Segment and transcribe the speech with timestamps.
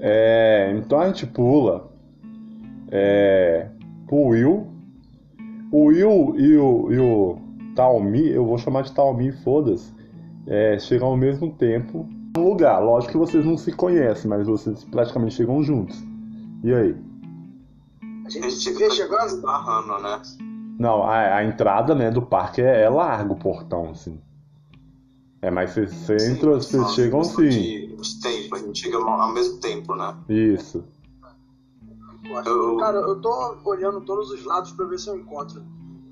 [0.00, 1.90] É, então a gente pula
[2.90, 3.68] é,
[4.06, 4.66] pro Will.
[5.70, 7.38] O Will e o, e o
[7.74, 9.92] Taomi, eu vou chamar de Taomi, foda-se,
[10.46, 12.78] é, chegam ao mesmo tempo no lugar.
[12.80, 16.02] Lógico que vocês não se conhecem, mas vocês praticamente chegam juntos.
[16.64, 16.96] E aí?
[18.24, 19.40] A gente vê chegando?
[19.42, 20.22] Barrando, né?
[20.78, 24.20] Não, a, a entrada né, do parque é, é largo o portão, assim.
[25.40, 27.44] É, mas vocês entram, vocês chegam questão
[28.04, 28.18] sim.
[28.20, 30.16] de- de tempo, a gente chega ao mesmo tempo, né?
[30.28, 30.84] Isso.
[32.44, 35.62] Eu- Cara, eu tô olhando todos os lados pra ver se eu encontro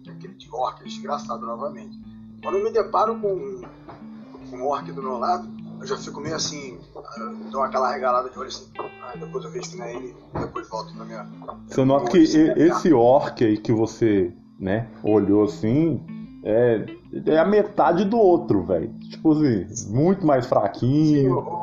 [0.09, 1.99] aquele de orc desgraçado novamente.
[2.43, 3.63] Quando eu me deparo com,
[4.51, 5.49] com um orc do meu lado,
[5.81, 6.79] eu já fico meio assim,
[7.51, 10.69] dou aquela regalada de olho assim, ah, depois eu vejo que não é ele, depois
[10.69, 11.27] volto pra minha.
[11.69, 16.01] Você nota que esse orc aí que você, né, olhou assim,
[16.45, 16.87] é,
[17.27, 18.93] é a metade do outro, velho.
[19.11, 21.35] Tipo assim, muito mais Sim, fraquinho.
[21.35, 21.56] o, o,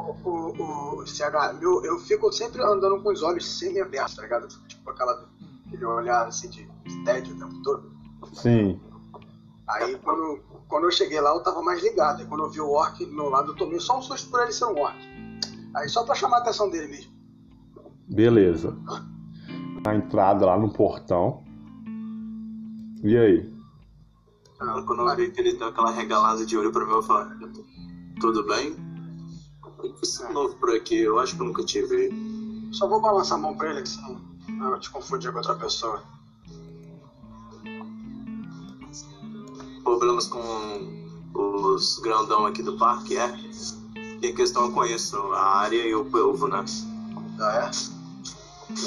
[0.62, 4.48] o CH, meu, eu fico sempre andando com os olhos semi-abertos, tá ligado?
[4.68, 5.30] Tipo aquela,
[5.68, 7.92] aquele olhar assim de, de tédio o tempo todo.
[8.34, 8.80] Sim.
[9.68, 12.22] Aí quando, quando eu cheguei lá eu tava mais ligado.
[12.22, 14.42] E quando eu vi o orc do meu lado, eu tomei só um susto por
[14.42, 14.98] ele ser um orc.
[15.76, 17.12] Aí só pra chamar a atenção dele mesmo.
[18.08, 18.78] Beleza.
[19.86, 21.44] A entrada lá no portão.
[23.04, 23.54] E aí?
[24.60, 27.38] Ah, Quando eu vi que ele deu aquela regalada de olho pra mim, eu falei,
[28.20, 28.76] tudo bem?
[30.00, 32.70] Você é novo por aqui, eu acho que eu nunca te vi.
[32.72, 34.20] Só vou balançar a mão pra ele, que senão
[34.72, 36.02] eu te confundir com outra pessoa.
[39.84, 41.04] Problemas com
[41.34, 43.38] os grandão aqui do parque, é?
[44.22, 46.64] Em questão eu conheço a área e o povo, né?
[47.40, 47.72] Ah, é?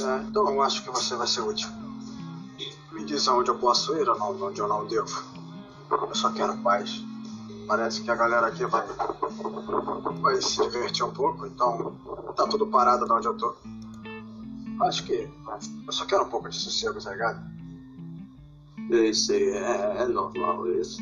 [0.03, 0.23] é?
[0.29, 1.69] Então eu acho que você vai ser útil.
[2.93, 5.23] Me diz aonde eu posso ir onde eu não devo.
[5.91, 7.05] Eu só quero paz.
[7.67, 8.87] Parece que a galera aqui vai,
[10.21, 11.97] vai se divertir um pouco, então
[12.37, 13.55] tá tudo parado de onde eu tô.
[14.83, 15.29] Acho que
[15.87, 17.41] eu só quero um pouco de sossego, tá ligado?
[18.91, 21.01] Eu sei, é, é normal isso.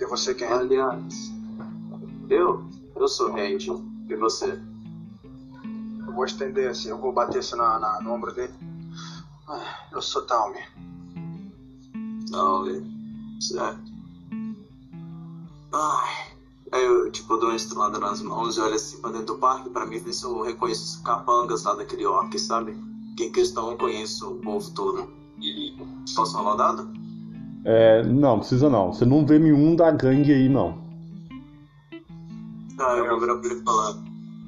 [0.00, 0.52] E você quem é?
[0.52, 1.32] Aliás,
[2.30, 2.64] eu,
[2.96, 3.70] eu sou Randy.
[4.08, 4.58] E você?
[6.06, 8.52] Eu vou estender assim, eu vou bater assim na, na- no ombro dele.
[9.48, 10.58] Ah, Eu sou Talme.
[12.30, 12.84] Velho.
[13.40, 13.93] Certo.
[15.74, 16.34] Ai.
[16.72, 19.68] Aí eu, tipo, dou uma estrelada nas mãos e olho assim pra dentro do parque
[19.70, 22.76] pra mim ver se eu reconheço os capangas lá daquele orc, sabe?
[23.16, 25.08] Que questão eu conheço o povo todo.
[25.40, 25.76] E
[26.14, 26.92] posso rolar um dado?
[27.64, 28.92] É, não, precisa não.
[28.92, 30.78] Você não vê nenhum da gangue aí, não.
[32.78, 33.94] Ah, eu vou virar pra ele falar.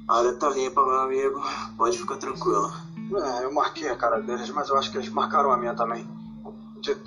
[0.08, 1.40] A área tá limpa, meu amigo.
[1.76, 2.72] Pode ficar tranquilo.
[3.14, 6.06] É, eu marquei a cara deles, mas eu acho que eles marcaram a minha também.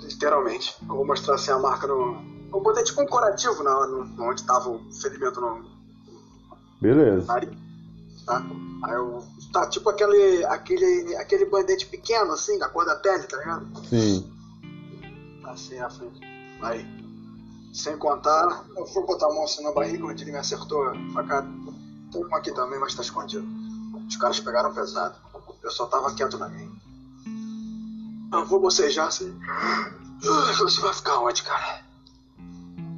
[0.02, 0.76] Literalmente.
[0.82, 2.39] Eu vou mostrar assim a marca no.
[2.52, 5.64] Eu botei tipo um curativo na, no, onde tava o ferimento no
[6.80, 7.26] Beleza.
[7.26, 7.50] nariz.
[8.26, 8.42] Tá?
[8.84, 9.22] Aí eu.
[9.52, 10.44] Tá tipo aquele.
[10.46, 11.16] aquele.
[11.16, 13.66] aquele bandete pequeno, assim, da cor da pele, tá ligado?
[13.88, 14.32] Sim.
[15.44, 16.20] Assim na frente.
[16.62, 17.00] Aí.
[17.72, 20.94] Sem contar, eu fui botar a mão assim na barriga onde ele me acertou a
[21.12, 21.48] facada.
[22.10, 23.46] Tem um aqui também, mas tá escondido.
[24.08, 25.14] Os caras pegaram pesado.
[25.62, 26.68] Eu só tava quieto na minha.
[28.32, 29.38] Eu vou bocejar assim.
[29.48, 29.90] Ah,
[30.58, 31.82] Você vai ficar onde, cara?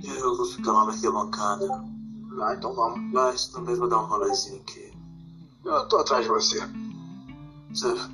[0.05, 1.85] Eu vou ficar lá naquela bancada.
[2.41, 3.13] Ah, então vamos.
[3.13, 4.93] Mas também vou dar um rolezinho aqui.
[5.65, 6.61] Eu tô atrás de você.
[7.75, 8.11] Certo.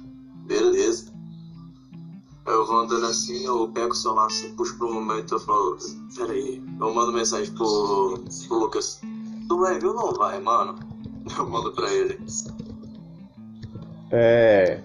[0.47, 1.13] Beleza.
[2.47, 5.77] Eu vou andando assim, eu pego o celular assim, puxo pro momento eu falo,
[6.17, 9.03] peraí, eu mando mensagem pro, pro Lucas.
[9.49, 10.75] Tu vai vir ou não vai, mano?
[11.39, 12.19] Eu mando pra ele.
[14.11, 14.83] É.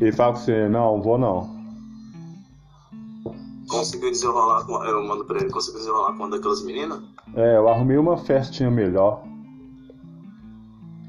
[0.00, 1.59] Ele fala com você, não, vou não.
[3.70, 4.84] Conseguiu desenrolar com.
[4.84, 7.02] Eu mando pra ele, conseguiu desenrolar com uma daquelas meninas?
[7.34, 9.24] É, eu arrumei uma festinha melhor.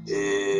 [0.08, 0.52] É.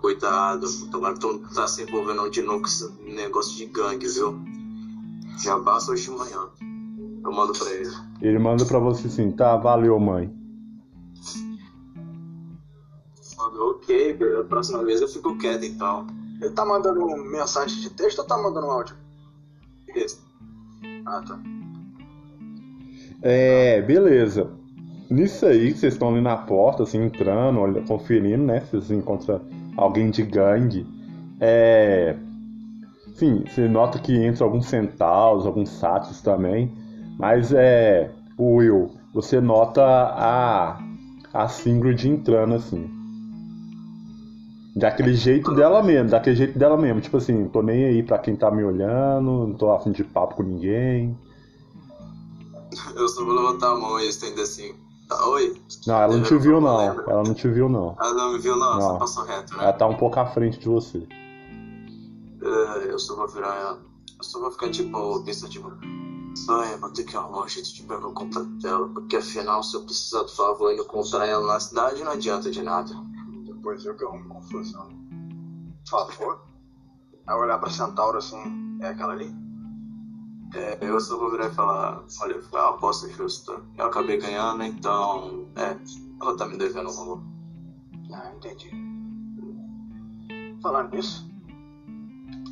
[0.00, 4.08] Coitado, tomara que tu não tá se envolvendo de novo com esse negócio de gangue,
[4.08, 4.38] viu?
[5.38, 6.48] Já basta hoje de manhã.
[7.22, 7.90] Eu mando pra ele.
[8.22, 10.34] Ele manda pra você assim, tá, valeu, mãe.
[13.38, 16.06] Ok, a próxima vez eu fico quieto então.
[16.40, 18.96] Ele tá mandando mensagem de texto ou tá mandando áudio?
[19.86, 20.18] Beleza.
[21.10, 21.40] Ah, tá.
[23.20, 24.48] É, beleza.
[25.10, 28.60] Nisso aí, vocês estão ali na porta, assim, entrando, olha, conferindo, né?
[28.60, 29.42] Se você encontra
[29.76, 30.86] alguém de gangue.
[31.40, 32.14] É.
[33.14, 36.72] Sim, você nota que entra alguns centauros, alguns sátiros também.
[37.18, 38.12] Mas é.
[38.38, 40.78] Will, você nota a.
[41.32, 42.88] A Singrid entrando assim.
[44.76, 47.00] Daquele jeito dela mesmo, daquele jeito dela mesmo.
[47.00, 50.36] Tipo assim, tô nem aí pra quem tá me olhando, não tô afim de papo
[50.36, 51.18] com ninguém.
[52.94, 54.74] Eu só vou levantar a mão e estender assim.
[55.08, 55.60] Tá, oi?
[55.88, 56.80] Não, ela não te viu não.
[56.80, 57.96] Ela não te viu não.
[57.98, 58.80] Ela não me viu, não, Não.
[58.80, 59.64] só passou reto, né?
[59.64, 61.04] Ela tá um pouco à frente de você.
[62.42, 63.78] É, eu só vou virar ela.
[64.16, 65.72] Eu só vou ficar tipo, pensativo.
[66.48, 69.64] Ai, eu vou ter que arrumar um jeito de pegar o contato dela, porque afinal,
[69.64, 72.94] se eu precisar do favor e não encontrar ela na cidade, não adianta de nada.
[73.60, 74.88] Depois eu que arrumo confusão.
[75.84, 76.46] Por favor.
[77.26, 79.30] Aí olhar pra Centauro assim, é aquela ali?
[80.54, 83.62] É, eu só vou virar e falar: olha, foi uma aposta justa.
[83.76, 85.46] Eu acabei ganhando, então.
[85.56, 85.76] É,
[86.22, 87.22] ela tá me devendo um valor.
[88.14, 88.70] Ah, entendi.
[90.62, 91.30] Falando nisso,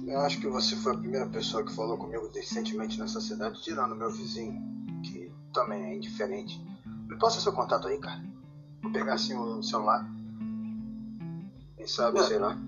[0.06, 3.96] eu acho que você foi a primeira pessoa que falou comigo decentemente nessa cidade, tirando
[3.96, 4.60] meu vizinho,
[5.02, 6.62] que também é indiferente.
[6.84, 8.22] Me passa seu contato aí, cara.
[8.82, 10.17] Vou pegar assim o celular.
[11.78, 12.22] Quem sabe, É.
[12.24, 12.58] sei lá.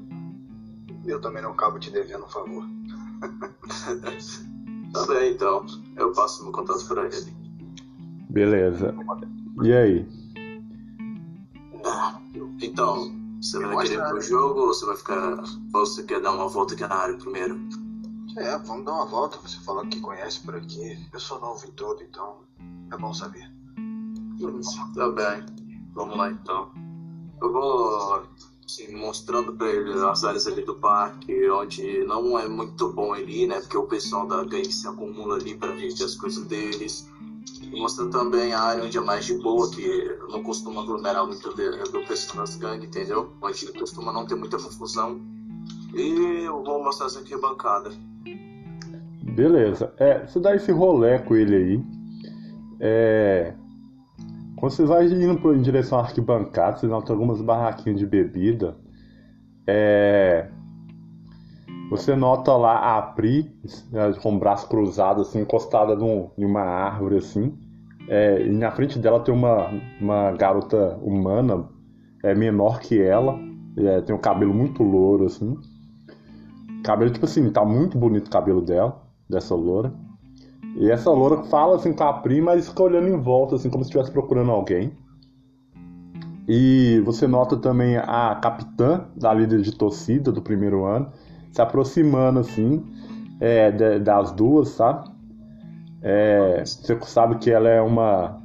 [1.05, 2.65] Eu também não acabo te devendo um favor.
[4.93, 5.65] Tá bem, então.
[5.97, 7.33] Eu passo meu contato pra ele.
[8.29, 8.93] Beleza.
[9.63, 10.09] E aí?
[11.85, 12.21] Ah,
[12.61, 14.21] Então, você vai querer ir pro né?
[14.21, 15.39] jogo ou você vai ficar.
[15.75, 17.57] Ou você quer dar uma volta aqui na área primeiro?
[18.37, 19.39] É, vamos dar uma volta.
[19.39, 20.99] Você falou que conhece por aqui.
[21.13, 22.41] Eu sou novo em tudo, então
[22.93, 23.49] é bom saber.
[24.97, 25.47] Tá bem.
[25.95, 26.73] Vamos lá então.
[27.41, 28.27] Eu vou
[28.71, 33.47] assim, mostrando pra ele as áreas ali do parque, onde não é muito bom ele
[33.47, 33.59] né?
[33.61, 37.09] Porque o pessoal da gangue se acumula ali pra ver as coisas deles.
[37.73, 42.07] Mostrando também a área onde é mais de boa, que não costuma aglomerar muito do
[42.07, 43.33] pessoal das gangues, entendeu?
[43.43, 45.21] Onde costuma não ter muita confusão.
[45.95, 47.91] E eu vou mostrar essa arquibancada.
[49.23, 49.93] Beleza.
[49.99, 51.85] É, você dá esse rolê com ele aí.
[52.81, 53.55] É.
[54.61, 58.77] Quando você vai indo em direção à arquibancada, você nota algumas barraquinhas de bebida.
[59.67, 60.49] É.
[61.91, 63.51] Você nota lá a Pri
[63.91, 67.59] né, com o braço cruzado, assim, encostada num- em uma árvore, assim.
[68.09, 69.69] É, e na frente dela tem uma,
[70.01, 71.69] uma garota humana,
[72.23, 73.39] é menor que ela.
[73.77, 75.57] é, tem um cabelo muito louro, assim.
[76.85, 79.93] Cabelo, tipo assim, tá muito bonito o cabelo dela, dessa loura.
[80.81, 83.85] E essa loura fala assim com a Pri, mas fica olhando em volta, assim, como
[83.85, 84.91] se estivesse procurando alguém.
[86.49, 91.13] E você nota também a capitã da líder de torcida do primeiro ano
[91.53, 92.83] se aproximando, assim,
[93.39, 95.11] é, de- das duas, sabe?
[96.01, 98.41] É, você sabe que ela é uma,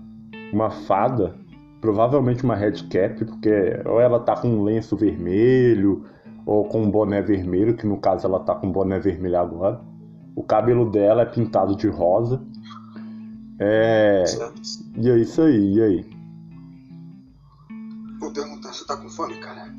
[0.52, 1.34] uma fada,
[1.80, 6.04] provavelmente uma red cap, porque ou ela tá com um lenço vermelho,
[6.46, 9.80] ou com um boné vermelho, que no caso ela tá com um boné vermelho agora.
[10.36, 12.42] O cabelo dela é pintado de rosa.
[13.58, 14.26] É.
[14.26, 14.62] Certo?
[14.98, 16.16] E é isso aí, e aí?
[18.20, 19.74] Vou perguntar se tá com fome, cara.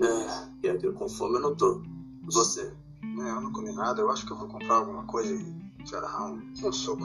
[0.00, 1.82] É, e aqui com fome eu não tô.
[2.24, 2.72] Você?
[3.02, 4.00] É, eu não comi nada.
[4.00, 7.04] Eu acho que eu vou comprar alguma coisa e, lá, um, um suco.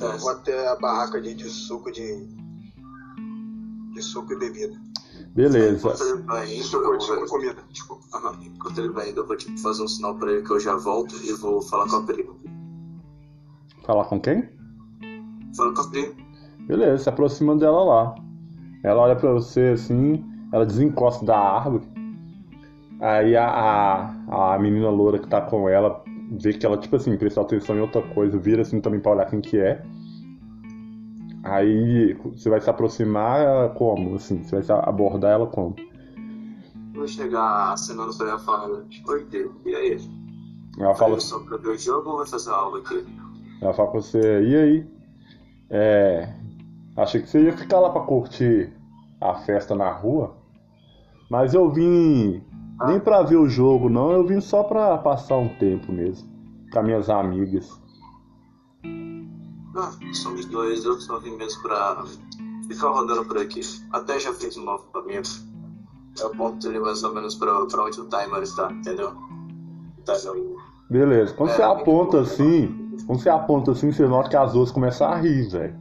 [0.00, 2.26] É, Vou até a barraca de, de suco de.
[3.94, 4.80] de suco e bebida.
[5.34, 5.88] Beleza.
[5.88, 7.26] Enquanto ele vai indo, eu vou...
[7.26, 8.02] comida, desculpa.
[8.14, 10.60] Aham, Enquanto ele vai indo, eu vou tipo, fazer um sinal pra ele que eu
[10.60, 12.28] já volto e vou falar com a Pri.
[13.84, 14.48] Falar com quem?
[15.56, 16.14] Fala com a Pri.
[16.66, 18.14] Beleza, se aproxima dela lá.
[18.84, 21.88] Ela olha pra você assim, ela desencosta da árvore.
[23.00, 26.04] Aí a, a, a menina loura que tá com ela
[26.40, 29.26] vê que ela, tipo assim, prestou atenção em outra coisa, vira assim também pra olhar
[29.26, 29.82] quem que é.
[31.42, 34.14] Aí você vai se aproximar como?
[34.14, 35.74] Assim, você vai abordar ela como?
[36.94, 39.98] Vou chegar acenando pra ela falando, oi, Dê, e aí?
[40.78, 43.04] Ela fala, só pra ver o jogo ou vai fazer algo aqui?
[43.60, 44.86] ela fala com você, e aí?
[45.70, 46.34] É.
[46.96, 48.72] Achei que você ia ficar lá pra curtir
[49.20, 50.36] a festa na rua.
[51.30, 52.42] Mas eu vim
[52.86, 54.12] nem pra ver o jogo, não.
[54.12, 56.28] Eu vim só pra passar um tempo mesmo.
[56.70, 57.81] Com as minhas amigas.
[59.74, 62.04] Ah, somos dois, eu só vim mesmo pra
[62.68, 63.60] ficar rodando por aqui.
[63.92, 65.22] Até já fiz um novo caminho.
[66.20, 69.12] Eu aponto ele mais ou menos pra, pra onde o timer está, entendeu?
[70.04, 70.56] Tá, não.
[70.90, 71.32] Beleza.
[71.34, 74.70] Quando É, você eu aponta assim, quando você aponta assim, você nota que as duas
[74.70, 75.74] começam a rir, velho.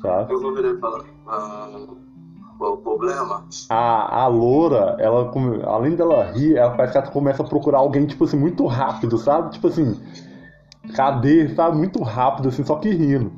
[0.00, 0.32] Sabe?
[0.32, 1.04] Eu vou virar e falar.
[1.26, 1.86] Ah,
[2.58, 3.44] qual o problema?
[3.70, 5.32] A, a loura, ela,
[5.66, 9.18] além dela rir, ela parece que ela começa a procurar alguém, tipo assim, muito rápido,
[9.18, 9.50] sabe?
[9.50, 10.00] Tipo assim,
[10.94, 11.76] cadê, sabe?
[11.76, 13.32] Muito rápido, assim, só que rindo.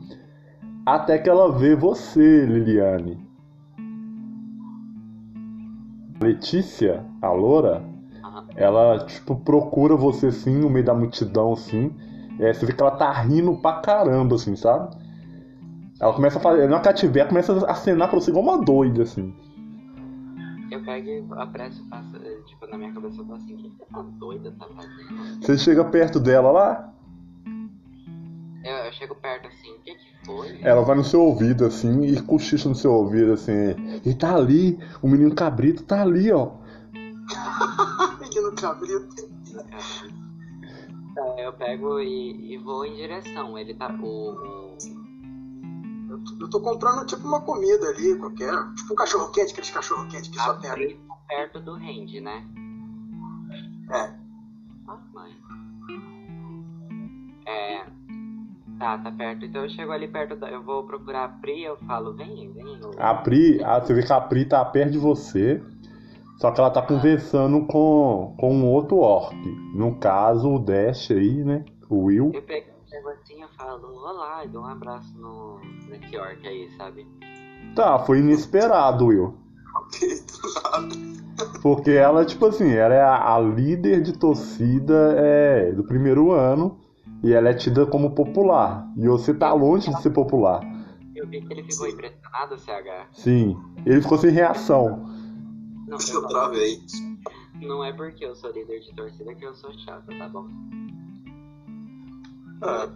[0.85, 3.27] Até que ela vê você, Liliane.
[6.21, 7.85] Letícia, a loura,
[8.55, 11.93] ela, tipo, procura você, assim, no meio da multidão, assim.
[12.39, 14.95] É, você vê que ela tá rindo pra caramba, assim, sabe?
[16.01, 19.35] Ela começa a fazer, na cativeira, começa a acenar pra você igual uma doida, assim.
[20.71, 23.71] Eu pego e apresso, passo, eh, tipo, na minha cabeça eu falo assim, o que
[23.93, 25.43] tá doida tá fazendo?
[25.43, 26.93] Você chega perto dela lá,
[28.67, 30.61] Eu, eu chego perto assim, o que que foi?
[30.61, 34.01] Ela vai no seu ouvido assim e cochicha no seu ouvido assim.
[34.05, 36.51] E tá ali, o menino cabrito tá ali, ó.
[38.21, 39.15] Menino cabrito.
[41.15, 43.57] Tá, Eu pego e, e vou em direção.
[43.57, 43.89] Ele tá.
[44.03, 44.77] O,
[46.11, 48.53] Eu tô, eu tô comprando tipo uma comida ali, qualquer.
[48.75, 50.95] Tipo um cachorro quente, aqueles cachorro quente que só a tem ali.
[51.09, 52.45] Tá perto do Randy, né?
[53.93, 54.26] É.
[58.79, 59.45] Tá, tá perto.
[59.45, 60.51] Então eu chego ali perto da.
[60.51, 62.79] Eu vou procurar a Pri, eu falo, vem, vem.
[62.83, 65.63] eu- A Pri, a, você vê que a Pri tá perto de você.
[66.39, 69.35] Só que ela tá conversando com, com um outro orc.
[69.75, 71.65] No caso, o Dash aí, né?
[71.89, 72.31] O Will.
[72.35, 76.69] Eu pego, pego assim eu falo, olá, e dou um abraço no, nesse orc aí,
[76.77, 77.07] sabe?
[77.75, 79.35] Tá, foi inesperado, Will.
[79.99, 81.59] Do nada.
[81.63, 86.79] Porque ela, tipo assim, ela é a, a líder de torcida é, do primeiro ano.
[87.27, 88.89] E ela é tida como popular.
[88.97, 90.61] E você tá longe de ser popular.
[91.13, 93.09] Eu vi que ele ficou impressionado, CH.
[93.15, 93.59] Sim.
[93.85, 95.05] Ele ficou sem reação.
[95.89, 96.79] Não, Acho que eu eu falo, travei.
[97.61, 100.47] não é porque eu sou líder de torcida que eu sou chata, tá bom?
[102.63, 102.89] Ah,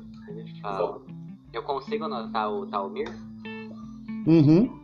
[0.62, 1.02] fala.
[1.52, 3.12] Eu consigo notar o Talmir?
[4.28, 4.78] Uhum.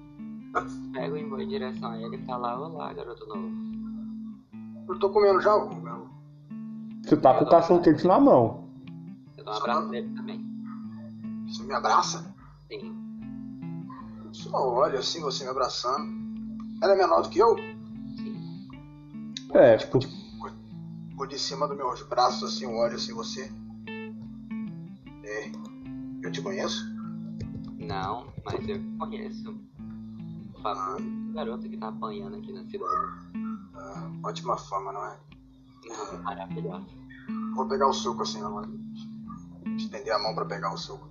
[0.93, 3.49] Pego e vou em direção a ele e falar, olá, garoto novo.
[4.89, 6.09] Eu tô comendo já o meu.
[7.05, 8.66] Você tá com o cachorro quente na mão.
[9.47, 10.45] Eu dou um abraço nele também.
[11.47, 12.35] Você me abraça?
[12.69, 12.97] Sim.
[14.33, 16.05] Só olha assim, você me abraçando.
[16.83, 17.57] Ela é menor do que eu?
[18.17, 18.69] Sim.
[19.55, 20.01] É, tipo,
[21.17, 23.51] Por de cima dos meus braços, assim, eu olho assim, você.
[25.25, 25.53] É.
[26.23, 26.85] Eu te conheço?
[27.79, 29.57] Não, mas eu conheço.
[30.55, 33.29] O famoso garoto que tá apanhando aqui na cidade.
[33.75, 35.17] Ah, ótima fama, não é?
[35.87, 36.87] Não, maravilhoso.
[37.55, 38.86] Vou pegar o suco assim, na mão.
[39.77, 41.09] Estender a mão pra pegar o suco.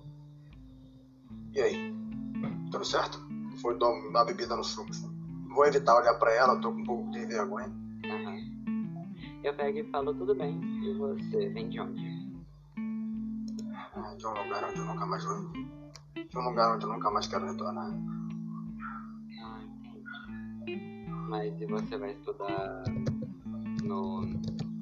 [1.54, 1.94] E aí?
[2.70, 3.18] Tudo certo?
[3.62, 4.90] Foi dar uma bebida no suco.
[5.48, 7.72] Vou evitar olhar pra ela, tô com um pouco de vergonha.
[8.04, 8.36] Aham.
[9.42, 10.60] Eu pego e falo, tudo bem.
[10.84, 12.26] E você vem de onde?
[13.94, 15.50] Ah, De um lugar onde eu nunca mais vou.
[16.14, 17.90] De um lugar onde eu nunca mais quero retornar.
[19.42, 19.60] Ah,
[20.64, 21.08] entendi.
[21.28, 22.82] Mas e você vai estudar
[23.82, 24.22] no.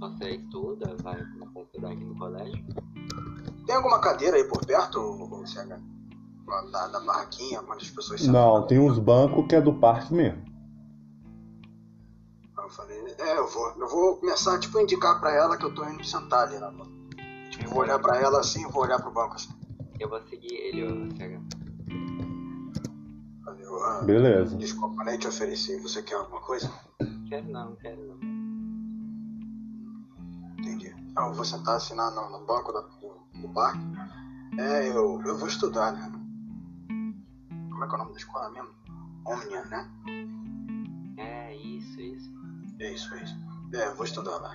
[0.01, 0.97] Você estuda?
[1.03, 2.65] Vai começar a estudar aqui no colégio?
[3.67, 5.81] Tem alguma cadeira aí por perto, ô, CH?
[6.71, 8.61] Da, da barraquinha, onde as pessoas sentam?
[8.61, 10.45] não, tem uns bancos que é do parque mesmo.
[12.57, 13.69] Eu falei, é, eu vou.
[13.79, 16.71] Eu vou começar, tipo, a indicar pra ela que eu tô indo sentar ali na
[17.51, 19.53] Tipo, vou olhar pra ela assim, vou olhar pro banco assim.
[19.99, 21.41] Eu vou seguir ele, ô CH.
[23.45, 24.57] Falei, ah, Beleza.
[24.57, 25.79] desculpa, nem te ofereci.
[25.81, 26.71] Você quer alguma coisa?
[27.29, 28.17] Quero não, quero não.
[30.59, 30.95] Entendi.
[31.17, 32.83] Ah, eu vou sentar assim na, no, no banco da-
[33.41, 33.81] do parque.
[34.59, 36.13] É, eu, eu vou estudar, né?
[37.71, 38.71] Como é que é o nome da escola mesmo?
[39.27, 39.91] Omnia, né?
[41.17, 42.33] É, isso, isso.
[42.79, 43.37] É isso, é isso.
[43.73, 44.55] É, eu vou estudar lá.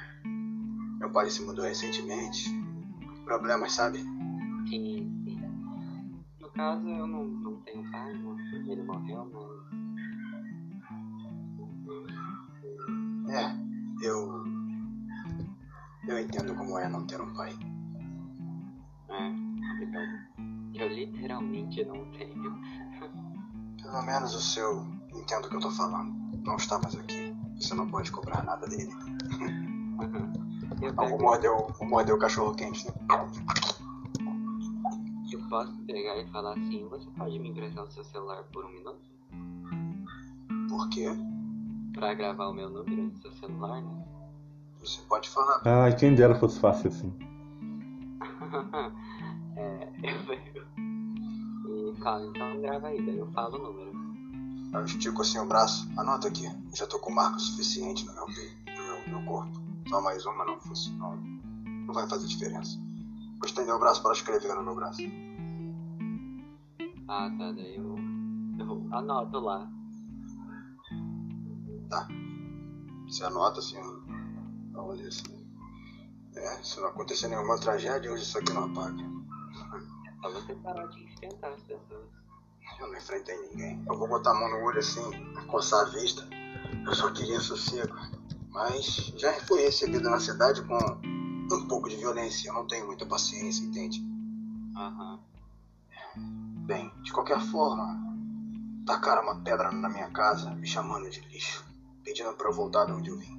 [1.00, 2.50] Meu pai se mudou recentemente.
[3.25, 4.00] Problemas, sabe?
[4.69, 5.41] Sim, sim.
[6.39, 8.63] No caso, eu não, não tenho pai, né?
[8.67, 9.59] Ele morreu, mas.
[13.36, 14.43] É, eu.
[16.07, 17.53] Eu entendo como é não ter um pai.
[19.10, 20.80] É.
[20.84, 22.60] Eu literalmente não tenho.
[23.82, 26.13] Pelo menos o seu entendo o que eu tô falando.
[26.46, 27.36] Não está mais aqui.
[27.60, 28.92] Você não pode cobrar nada dele.
[30.82, 32.94] Eu, Ah, vou morder o, vou morder o cachorro quente, né?
[35.32, 38.70] eu posso pegar e falar assim: você pode me emprestar o seu celular por um
[38.72, 39.01] minuto?
[40.70, 41.08] Por quê?
[41.94, 44.06] Pra gravar o meu número no seu celular, né?
[44.80, 45.62] Você pode falar.
[45.66, 47.13] Ai, quem dera fosse fácil assim.
[49.56, 50.60] é, eu pego.
[51.68, 54.00] E falo, então grava aí, daí eu falo o número.
[54.74, 55.89] Eu estico assim o braço.
[55.98, 56.46] Anota aqui.
[56.74, 59.60] Já tô com marca suficiente no meu peito, no meu, meu corpo.
[59.88, 60.91] Só mais uma não fosse.
[60.91, 62.77] Não, não vai fazer diferença.
[63.39, 65.01] Vou estender o braço para escrever no meu braço.
[67.08, 67.96] Ah, tá, daí eu,
[68.60, 69.68] eu anoto lá.
[71.89, 72.08] Tá.
[73.08, 73.77] Você anota assim.
[74.75, 75.38] Olha assim.
[76.39, 79.03] É, se não acontecer nenhuma tragédia, hoje isso aqui não apaga.
[80.08, 82.08] É só você parar de enfrentar as pessoas.
[82.79, 83.84] Eu não enfrentei ninguém.
[83.86, 85.01] Eu vou botar a mão no olho assim,
[85.48, 86.25] coçar a vista.
[86.86, 87.93] Eu só queria sossego.
[88.51, 88.86] Mas
[89.17, 92.50] já fui recebido na cidade com um pouco de violência.
[92.50, 94.01] Eu não tenho muita paciência, entende?
[94.77, 95.19] Aham.
[96.65, 98.00] Bem, de qualquer forma,
[98.86, 101.65] tacaram uma pedra na minha casa, me chamando de lixo,
[102.03, 103.38] pedindo para eu voltar de onde eu vim.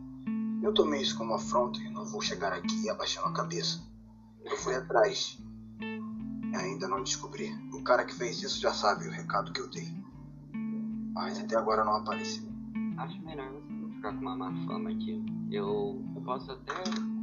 [0.63, 3.81] Eu tomei isso como afronta e não vou chegar aqui abaixando a cabeça.
[4.45, 5.39] Eu fui atrás.
[6.55, 7.51] Ainda ainda não descobri.
[7.73, 9.89] O cara que fez isso já sabe o recado que eu dei.
[11.13, 12.49] Mas até agora não apareceu.
[12.97, 15.23] Acho melhor você não ficar com uma má fama aqui.
[15.51, 16.73] Eu, eu posso até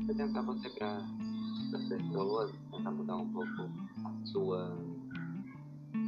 [0.03, 3.69] apresentar você para as pessoas, tentar mudar um pouco
[4.05, 4.77] a sua.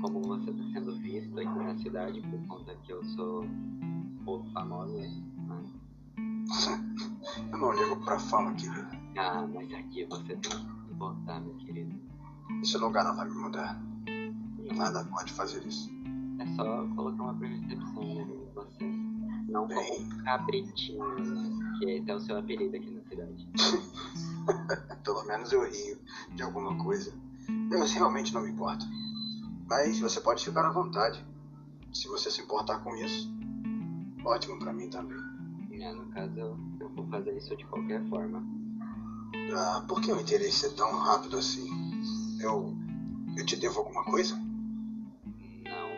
[0.01, 4.50] como você está sendo visto aqui na cidade, por conta que eu sou um pouco
[4.51, 4.93] famoso.
[4.93, 5.19] Né?
[7.51, 8.88] Eu não ligo pra fama, querido.
[9.17, 11.95] Ah, mas aqui você tem que botar, meu querido.
[12.61, 13.79] Esse lugar não vai me mudar.
[14.75, 15.89] Nada pode fazer isso.
[16.39, 18.85] É só colocar uma percepção em você.
[19.49, 20.03] Não como Bem.
[20.03, 21.03] um cabritinho,
[21.79, 23.49] que esse é o seu apelido aqui na cidade.
[25.03, 25.97] Pelo menos eu rio
[26.35, 27.13] de alguma coisa.
[27.71, 28.85] Eu realmente não me importo.
[29.67, 31.23] Mas você pode ficar à vontade.
[31.93, 33.29] Se você se importar com isso.
[34.23, 35.17] Ótimo pra mim também.
[35.79, 38.43] É, no caso, eu, eu vou fazer isso de qualquer forma.
[39.55, 41.69] Ah, por que o interesse é tão rápido assim?
[42.41, 42.74] Eu.
[43.38, 44.36] Eu te devo alguma coisa?
[45.63, 45.89] Não.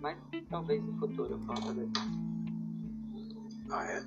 [0.00, 0.18] Mas
[0.50, 1.88] talvez no futuro eu possa fazer.
[3.70, 4.04] Ah, é?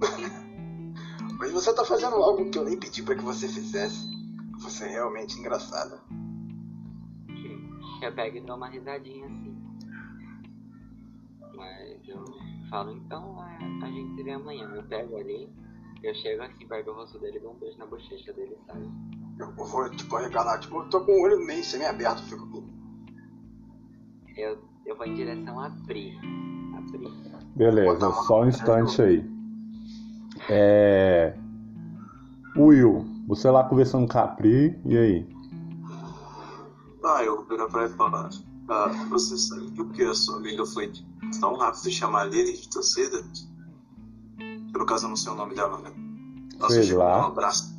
[1.38, 4.08] Mas você tá fazendo algo que eu nem pedi pra que você fizesse.
[4.60, 6.00] Você é realmente engraçada.
[8.02, 9.54] Eu pego e dou uma risadinha assim.
[11.54, 12.24] Mas eu
[12.70, 14.70] falo, então a, a gente se vê amanhã.
[14.74, 15.48] Eu pego ali,
[16.02, 18.90] eu chego assim perto do rosto dele, dou um beijo na bochecha dele e saio.
[19.38, 22.64] Eu vou, tipo, arregalar, tipo, eu tô com o olho meio semi-aberto, fico.
[24.36, 26.16] Eu, eu vou em direção a Pri.
[26.76, 27.10] A Pri.
[27.56, 29.30] Beleza, só um instante aí.
[30.48, 31.36] É.
[32.56, 35.26] Will, você lá conversando com a Pri, e aí?
[37.04, 38.30] Ah, eu vou virar pra ele falar.
[39.10, 40.92] Você sabe que a sua amiga foi
[41.40, 43.24] tão rápido chamar a Lily de torcida?
[44.72, 45.92] Pelo caso, eu não sei o nome dela, né?
[46.68, 47.24] Sei lá.
[47.24, 47.74] Um abraço.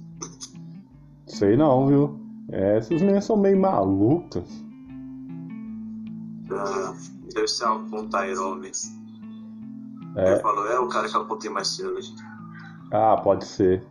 [1.28, 2.20] Sei não, viu?
[2.52, 4.44] É, essas meninas são meio malucas.
[6.52, 6.94] Ah,
[7.34, 8.72] deve ser o Tyrone.
[10.18, 10.32] É.
[10.34, 11.96] Ele falou, é o cara que eu apontei mais cedo.
[12.92, 13.82] Ah, pode ser.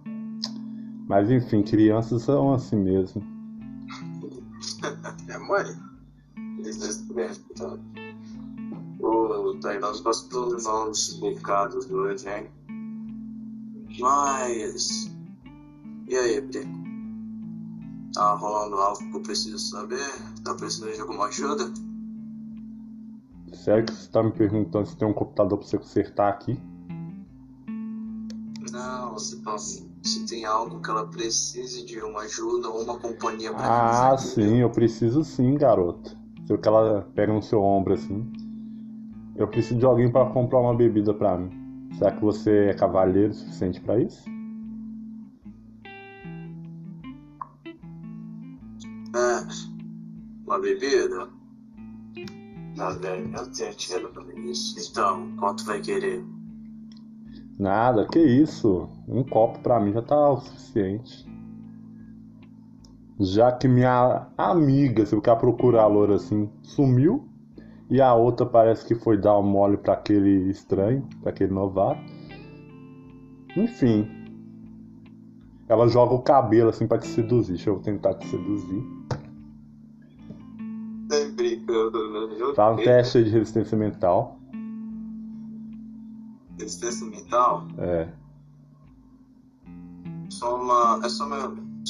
[1.08, 3.22] Mas enfim, crianças são assim mesmo.
[5.28, 5.89] É mãe?
[7.56, 7.78] Tá.
[9.00, 12.50] O Tyrone gostou dos nomes bocados hoje, hein?
[13.98, 15.10] Mas.
[16.06, 16.68] E aí, Pri?
[18.12, 20.04] Tá rolando algo que eu preciso saber?
[20.44, 21.72] Tá precisando de alguma ajuda?
[23.52, 26.60] Sério que você tá me perguntando se tem um computador pra você consertar aqui?
[28.70, 33.52] Não, você fala se tem algo que ela precise de uma ajuda ou uma companhia
[33.52, 36.19] pra Ah, sim, eu preciso sim, garota.
[36.50, 38.28] Se que ela pega no seu ombro assim.
[39.36, 41.88] Eu preciso de alguém pra comprar uma bebida pra mim.
[41.96, 44.28] Será que você é cavalheiro o suficiente pra isso?
[49.14, 49.46] É,
[50.44, 51.28] uma bebida?
[52.76, 54.90] Tá velho, eu tenho dinheiro pra isso.
[54.90, 56.24] Então, quanto vai querer?
[57.56, 58.88] Nada, que isso?
[59.06, 61.29] Um copo pra mim já tá o suficiente.
[63.20, 67.28] Já que minha amiga, se eu quer procurar a loura assim, sumiu.
[67.90, 72.00] E a outra parece que foi dar um mole pra aquele estranho, pra aquele novato.
[73.54, 74.08] Enfim.
[75.68, 77.54] Ela joga o cabelo assim pra te seduzir.
[77.54, 78.82] Deixa eu tentar te seduzir.
[81.08, 82.54] Tá brincando, né?
[82.54, 84.38] Faz um teste de resistência mental.
[86.58, 87.66] Resistência mental?
[87.78, 88.08] É.
[90.30, 91.04] Só uma.
[91.04, 91.26] É só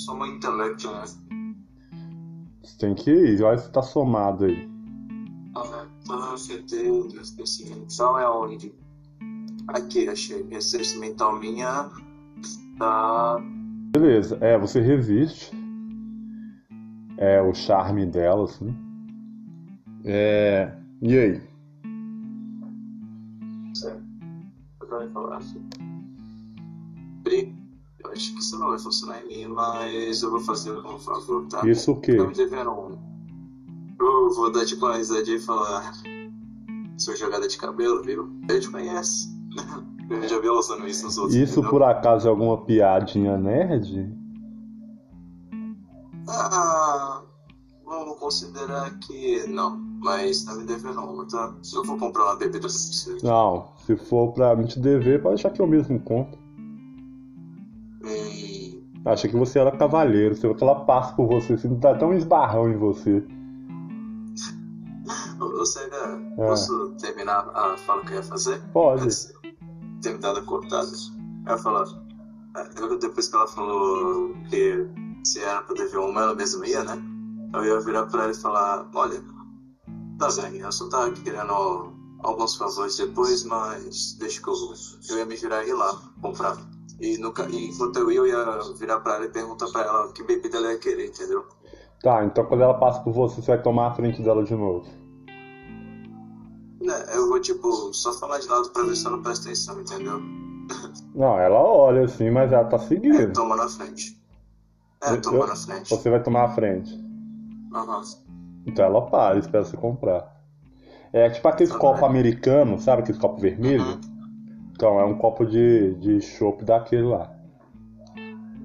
[0.08, 1.04] uma intelecto, né?
[2.62, 4.68] Você tem que ir, olha se tá somado aí.
[5.54, 6.90] Ah, acertei.
[7.12, 8.74] Resistência mental é onde?
[9.68, 10.42] Aqui, achei.
[10.48, 11.90] Resistência mental minha
[12.80, 13.36] tá.
[13.92, 15.50] Beleza, é, você resiste.
[17.18, 18.74] É o charme dela, assim.
[20.04, 20.74] É.
[21.02, 21.42] E aí?
[23.74, 24.02] Certo.
[24.80, 25.68] Agora vai falar assim.
[28.10, 31.46] Eu acho que isso não vai funcionar em mim, mas eu vou fazer um favor,
[31.46, 31.64] tá?
[31.66, 32.16] Isso o quê?
[32.16, 32.98] Tá me devendo um.
[34.00, 35.92] Eu vou dar tipo uma risadinha e falar.
[36.98, 38.28] Sua jogada de cabelo, viu?
[38.48, 39.28] Eu te conheço.
[40.10, 41.36] Eu já vi ela usando isso nos outros.
[41.36, 41.70] Isso entendeu?
[41.70, 44.12] por acaso é alguma piadinha nerd?
[46.28, 47.22] Ah,
[47.86, 49.78] vamos considerar que não.
[50.00, 51.54] Mas tá me devendo uma, tá?
[51.62, 53.18] Se eu for comprar uma bebida você.
[53.22, 56.39] Não, se for pra me te dever, pode deixar que eu mesmo conto.
[59.04, 62.12] Achei que você era cavalheiro, você que ela passa por você, assim, dá até um
[62.12, 63.24] esbarrão em você.
[65.40, 65.96] ô, Cega,
[66.38, 66.46] É.
[66.46, 68.60] posso terminar a fala que eu ia fazer?
[68.72, 69.02] Pode.
[69.04, 69.54] Antes de
[70.02, 70.86] ter me dado cortada.
[71.46, 71.84] Ela falou.
[72.76, 74.84] eu- Depois que ela falou que
[75.24, 76.98] se era pra dever uma, ela mesma ia, né?
[77.54, 79.20] eu ia virar pra ela e falar, olha,
[80.18, 84.74] tá bem, eu só tava querendo alguns favores depois, mas deixa que eu vou.
[85.08, 86.56] Eu ia me virar e ir lá comprar.
[87.00, 90.22] E, e enquanto eu ia, eu ia virar pra ela e perguntar pra ela que
[90.22, 91.44] bebida ela ia querer, entendeu?
[92.02, 94.86] Tá, então quando ela passa por você, você vai tomar a frente dela de novo.
[96.80, 100.20] Né, eu vou, tipo, só falar de lado pra ver se ela presta atenção, entendeu?
[101.14, 103.20] Não, ela olha assim, mas ela tá seguindo.
[103.20, 104.18] É, toma na frente.
[105.02, 105.90] É, Eu- toma na frente.
[105.90, 106.90] Você vai tomar a frente.
[107.74, 108.00] Aham.
[108.66, 110.36] Então ela para, espera você comprar.
[111.12, 112.08] É tipo aqueles Tá copos bem.
[112.08, 113.94] americanos, sabe aqueles copos vermelhos?
[113.94, 114.09] Uhum.
[114.80, 117.30] Então, é um copo de, de chopp daquele lá.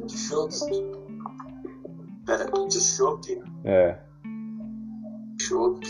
[0.06, 0.56] De chope.
[2.26, 3.44] Pera, de chope?
[3.66, 4.00] É.
[5.42, 5.90] Chope.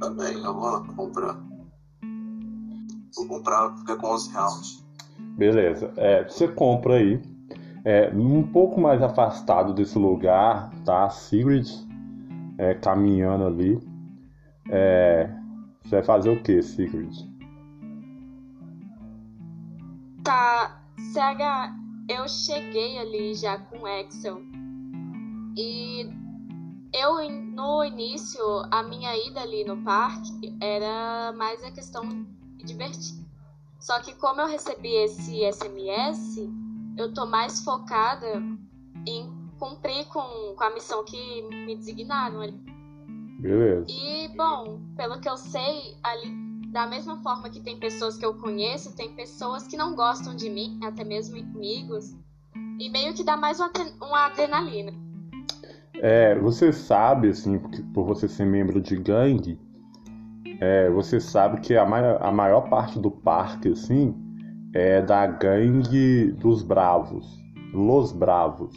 [0.00, 1.40] Tá bem, eu vou lá comprar.
[3.14, 4.84] Vou comprar, fica com 11 reais.
[5.38, 5.92] Beleza.
[5.96, 7.22] É, você compra aí.
[7.84, 11.08] É, um pouco mais afastado desse lugar, tá?
[11.10, 11.70] Sigrid
[12.58, 13.78] é, caminhando ali.
[14.68, 15.30] É,
[15.84, 17.30] você vai fazer o que, Sigrid?
[20.32, 21.74] Tá, CH,
[22.08, 24.40] eu cheguei ali já com o Excel.
[25.54, 26.08] E
[26.90, 32.08] eu, no início, a minha ida ali no parque era mais a questão
[32.56, 33.22] de divertir.
[33.78, 36.48] Só que como eu recebi esse SMS,
[36.96, 38.42] eu tô mais focada
[39.06, 42.58] em cumprir com, com a missão que me designaram ali.
[43.38, 43.84] Beleza.
[43.86, 48.32] E, bom, pelo que eu sei, ali, da mesma forma que tem pessoas que eu
[48.32, 52.16] conheço, tem pessoas que não gostam de mim, até mesmo amigos.
[52.80, 54.90] E meio que dá mais uma, uma adrenalina.
[55.96, 57.58] É, você sabe, assim,
[57.92, 59.60] por você ser membro de gangue,
[60.58, 64.14] é, você sabe que a maior, a maior parte do parque, assim,
[64.72, 67.38] é da gangue dos Bravos.
[67.74, 68.74] Los Bravos.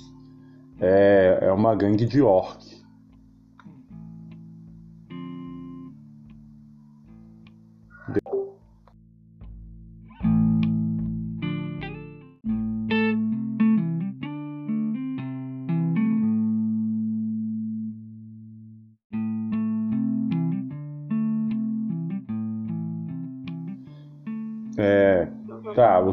[0.81, 2.75] É, é uma gangue de orc.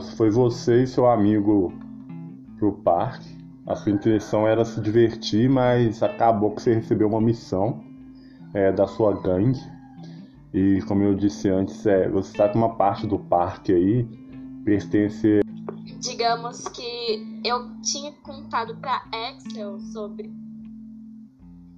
[0.02, 1.72] Você- foi você e seu amigo
[2.58, 3.36] pro parque.
[3.66, 7.82] A sua intenção era se divertir, mas acabou que você recebeu uma missão
[8.54, 9.60] é, da sua gangue.
[10.52, 14.06] E como eu disse antes, é, você sabe que uma parte do parque aí
[14.64, 15.40] pertence.
[15.98, 20.30] Digamos que eu tinha contado pra Excel sobre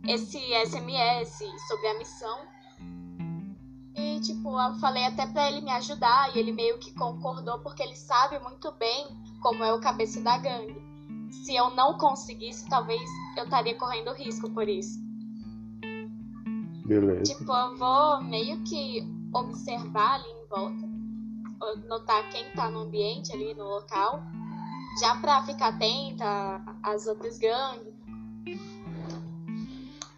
[0.08, 2.53] esse SMS, sobre a missão.
[4.24, 7.94] Tipo, eu falei até pra ele me ajudar e ele meio que concordou porque ele
[7.94, 9.06] sabe muito bem
[9.42, 10.82] como é o cabeça da gangue.
[11.30, 13.02] Se eu não conseguisse, talvez
[13.36, 14.98] eu estaria correndo risco por isso.
[16.86, 17.34] Beleza.
[17.34, 20.88] Tipo, eu vou meio que observar ali em volta,
[21.86, 24.22] notar quem tá no ambiente ali no local,
[25.00, 27.92] já pra ficar atenta às outras gangues,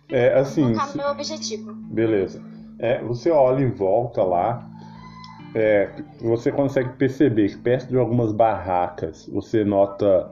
[0.08, 0.72] É assim.
[0.72, 1.72] focar no meu objetivo.
[1.72, 2.55] Beleza.
[2.78, 4.68] É, você olha em volta lá,
[5.54, 10.30] é, você consegue perceber que perto de algumas barracas você nota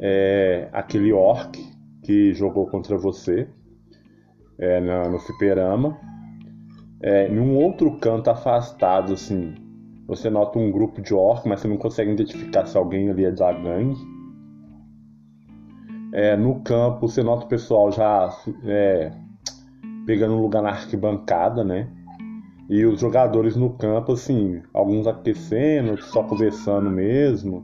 [0.00, 1.56] é, aquele orc
[2.02, 3.48] que jogou contra você
[4.58, 5.96] é, na- no fliperama.
[7.00, 9.54] É, em um outro canto afastado, assim,
[10.06, 13.30] você nota um grupo de orc, mas você não consegue identificar se alguém ali é
[13.30, 14.00] da gangue.
[16.12, 18.32] É, no campo você nota o pessoal já
[18.64, 19.12] é,
[20.06, 21.88] pegando um lugar na arquibancada, né?
[22.68, 27.62] E os jogadores no campo, assim, alguns aquecendo, outros só conversando mesmo.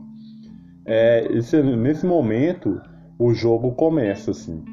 [0.85, 2.79] É, esse- nesse momento,
[3.17, 4.63] o jogo começa, assim.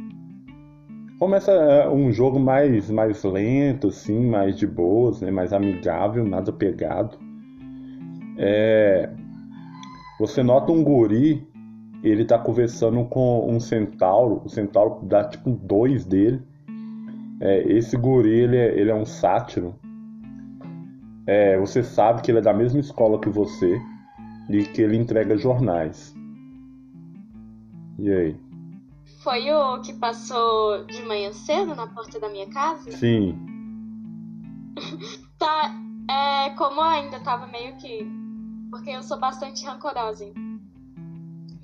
[1.19, 5.31] Começa é, um jogo mais, mais lento, assim, mais de boas, né?
[5.31, 7.19] Mais amigável, nada pegado.
[8.37, 9.11] É,
[10.19, 11.47] você nota um guri,
[12.03, 16.41] ele tá conversando com um centauro, o centauro dá tipo dois dele.
[17.41, 19.79] É, esse guri, ele é, ele é um sátiro.
[21.27, 23.81] É, você sabe que ele é da mesma escola que você
[24.49, 26.15] e que ele entrega jornais.
[27.99, 28.41] E aí?
[29.23, 32.91] Foi o que passou de manhã cedo na porta da minha casa?
[32.93, 33.37] Sim,
[35.39, 35.73] Tá,
[36.11, 38.07] é, como eu ainda tava meio que.
[38.71, 40.25] Porque eu sou bastante rancorosa.
[40.25, 40.35] hein?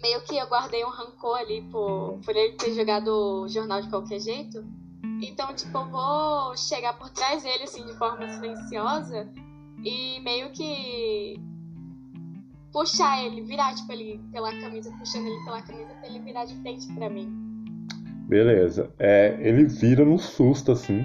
[0.02, 3.88] Meio que eu guardei um rancor ali por, por ele ter jogado o jornal de
[3.88, 4.64] qualquer jeito.
[5.30, 9.28] Então, tipo, eu vou chegar por trás dele, assim, de forma silenciosa
[9.84, 11.37] e meio que
[12.72, 16.54] puxar ele, virar, tipo, ele pela camisa, puxando ele pela camisa pra ele virar de
[16.56, 17.28] frente pra mim.
[18.28, 18.90] Beleza.
[18.98, 21.04] É, ele vira no susto, assim.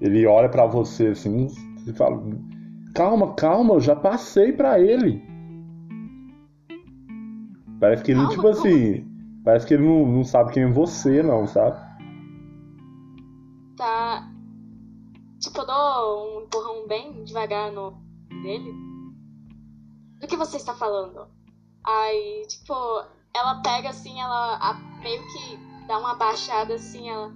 [0.00, 1.48] Ele olha pra você, assim,
[1.86, 2.22] e fala:
[2.94, 5.22] Calma, calma, eu já passei pra ele.
[7.80, 8.58] Parece que ele, Calma, tipo calma.
[8.58, 9.04] assim.
[9.44, 11.87] Parece que ele não, não sabe quem é você, não, sabe?
[13.78, 14.28] Tá.
[15.40, 17.92] Tipo, eu dou um empurrão bem devagar no
[18.42, 18.72] dele.
[20.20, 21.28] Do que você está falando?
[21.84, 22.74] Aí, tipo,
[23.32, 27.32] ela pega assim, ela a- meio que dá uma baixada assim, ela.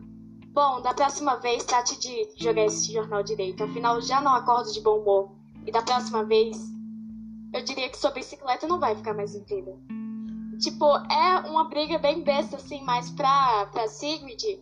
[0.49, 3.63] Bom, da próxima vez trate de jogar esse jornal direito.
[3.63, 5.31] Afinal, já não acordo de bom humor.
[5.65, 6.59] E da próxima vez,
[7.55, 9.73] eu diria que sua bicicleta não vai ficar mais vida.
[10.61, 14.59] Tipo, é uma briga bem besta, assim, mas pra, pra Sigrid,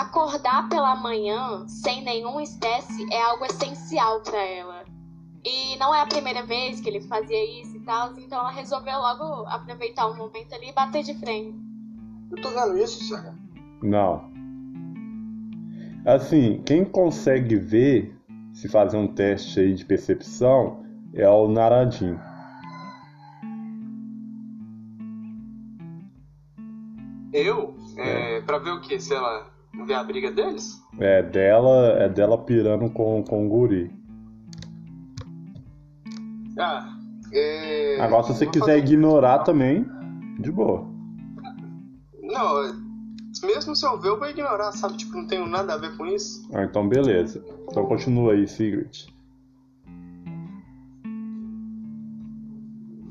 [0.00, 4.84] acordar pela manhã sem nenhum estresse é algo essencial pra ela.
[5.44, 8.98] E não é a primeira vez que ele fazia isso e tal, então ela resolveu
[8.98, 11.54] logo aproveitar o momento ali e bater de frente.
[12.30, 13.34] Eu tô vendo isso, Sega.
[13.82, 14.32] Não.
[16.06, 18.18] Assim, quem consegue ver
[18.52, 22.20] se fazer um teste aí de percepção é o Naradinho.
[27.32, 27.76] Eu?
[27.96, 28.98] É, Pra ver o que?
[28.98, 29.54] Se ela
[29.86, 30.80] ver a briga deles?
[30.98, 33.90] É dela, é dela pirando com, com o guri.
[36.58, 36.96] Ah,
[37.32, 37.98] é...
[38.00, 39.84] Agora, se você quiser fazer- ignorar também,
[40.38, 40.86] de boa.
[42.22, 42.84] Não,
[43.42, 44.96] mesmo se eu ver, eu vou ignorar, sabe?
[44.96, 46.48] Tipo, não tenho nada a ver com isso.
[46.54, 47.44] Ah, então beleza.
[47.68, 49.06] Então continua aí, Sigrid.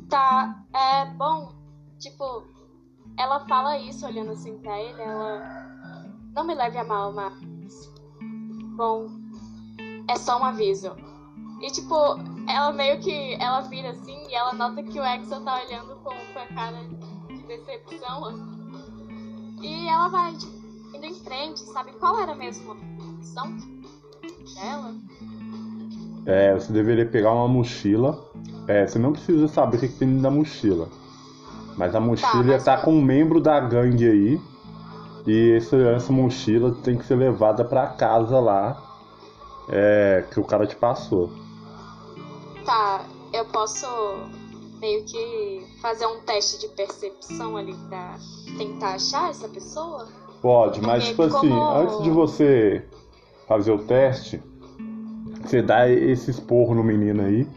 [0.09, 1.51] Tá, é bom,
[1.99, 2.43] tipo,
[3.17, 5.72] ela fala isso olhando assim pra ele, ela.
[6.35, 7.91] Não me leve a mal, mas.
[8.75, 9.07] Bom,
[10.07, 10.91] é só um aviso.
[11.61, 11.95] E tipo,
[12.49, 13.35] ela meio que.
[13.35, 16.77] Ela vira assim e ela nota que o Axel tá olhando com, com a cara
[17.27, 18.25] de decepção.
[18.25, 18.53] assim.
[19.61, 20.51] E ela vai, tipo,
[20.95, 21.91] indo em frente, sabe?
[21.93, 22.75] Qual era mesmo a
[23.15, 23.55] opção
[24.55, 24.93] dela?
[26.25, 28.29] É, você deveria pegar uma mochila.
[28.67, 30.89] É, você não precisa saber o que que tem da mochila.
[31.77, 34.41] Mas a mochila mas- tá com um membro da gangue aí.
[35.25, 38.81] E essa, essa mochila tem que ser levada pra casa lá.
[39.69, 41.31] É, que o cara te passou.
[42.65, 43.87] Tá, eu posso
[44.81, 48.17] meio que fazer um teste de percepção ali pra
[48.57, 50.07] tentar achar essa pessoa?
[50.41, 52.85] Pode, mas Porque tipo assim, como- antes de você
[53.47, 54.41] fazer o teste,
[55.41, 57.47] você dá esse esporro no menino aí.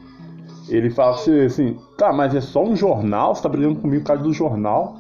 [0.68, 3.34] Ele fala assim, assim, tá, mas é só um jornal?
[3.34, 4.96] Você tá brigando comigo por causa do jornal?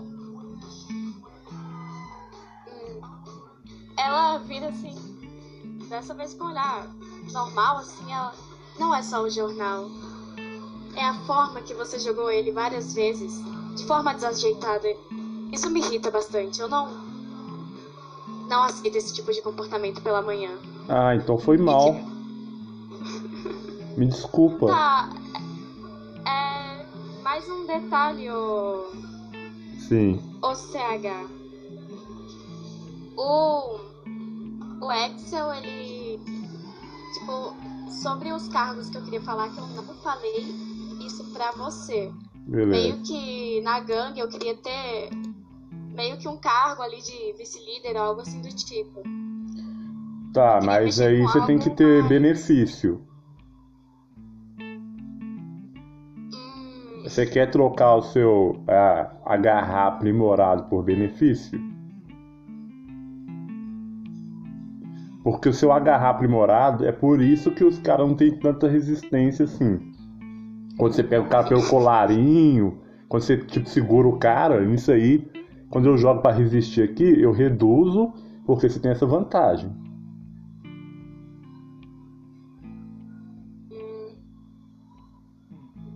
[5.96, 6.86] Dessa vez com olhar
[7.32, 8.34] normal, assim, ela.
[8.78, 9.88] Não é só o jornal.
[10.94, 13.40] É a forma que você jogou ele várias vezes,
[13.74, 14.88] de forma desajeitada.
[15.50, 16.60] Isso me irrita bastante.
[16.60, 16.88] Eu não.
[18.48, 20.50] Não aceito esse tipo de comportamento pela manhã.
[20.88, 21.94] Ah, então foi mal.
[23.96, 24.66] Me desculpa.
[24.66, 25.08] Tá.
[26.26, 27.22] É.
[27.22, 28.84] Mais um detalhe, ô.
[29.88, 30.22] Sim.
[30.42, 31.26] O CH.
[33.16, 33.95] O.
[34.80, 36.20] O Excel, ele.
[37.14, 37.54] Tipo,
[38.02, 40.44] sobre os cargos que eu queria falar, que eu não falei
[41.04, 42.12] isso pra você.
[42.46, 42.70] Beleza.
[42.70, 45.10] Meio que na gangue eu queria ter.
[45.94, 49.02] Meio que um cargo ali de vice-líder ou algo assim do tipo.
[50.34, 53.00] Tá, mas aí você tem que ter mais- benefício.
[56.34, 61.58] Hum, Você quer trocar o seu ah, agarrar aprimorado por benefício?
[65.26, 69.44] Porque o seu agarrar aprimorado é por isso que os caras não têm tanta resistência
[69.44, 69.92] assim.
[70.78, 75.28] Quando você pega o cara pelo colarinho, quando você tipo, segura o cara, nisso aí,
[75.68, 78.12] quando eu jogo pra resistir aqui, eu reduzo,
[78.46, 79.68] porque você tem essa vantagem.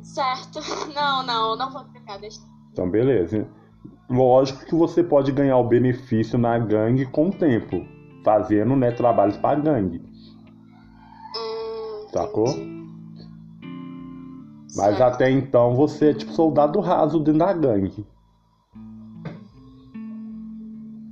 [0.03, 0.59] certo.
[0.93, 2.19] Não, não, não vou trocar.
[2.19, 2.41] Deixa.
[2.73, 3.47] Então, beleza.
[4.09, 7.87] Lógico que você pode ganhar o benefício na gangue com o tempo,
[8.25, 10.03] fazendo né, trabalhos pra gangue.
[11.37, 12.49] Hum, Sacou?
[12.49, 12.81] entendi.
[14.77, 18.07] Mas até então você é tipo soldado raso dentro da gangue.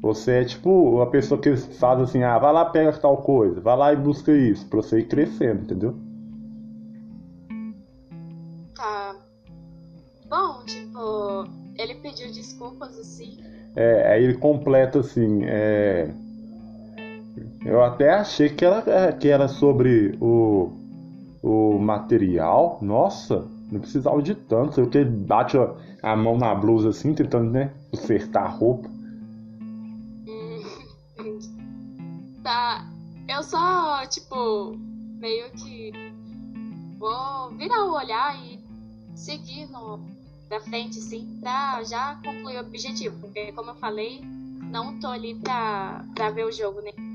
[0.01, 3.77] Você é tipo a pessoa que faz assim, ah, vai lá pega tal coisa, vai
[3.77, 5.95] lá e busca isso, pra você ir crescendo, entendeu?
[8.77, 9.17] Tá.
[10.31, 11.45] Bom, tipo,
[11.77, 13.39] ele pediu desculpas assim.
[13.75, 16.15] É, aí ele completa assim, é.
[17.65, 20.73] Eu até achei que era, é, que era sobre o,
[21.43, 22.79] o material.
[22.81, 24.75] Nossa, não precisava de tanto.
[24.75, 25.59] Sei o que bate
[26.03, 27.73] a mão na blusa assim, tentando, né?
[27.93, 28.89] Acertar a roupa.
[32.43, 32.87] tá.
[33.29, 34.75] Eu só, tipo,
[35.21, 35.93] meio que
[36.99, 38.59] vou virar o olhar e
[39.15, 40.01] seguir no,
[40.49, 43.21] da frente, assim, pra já concluir o objetivo.
[43.21, 44.23] Porque, como eu falei,
[44.71, 47.08] não tô ali pra, pra ver o jogo, né?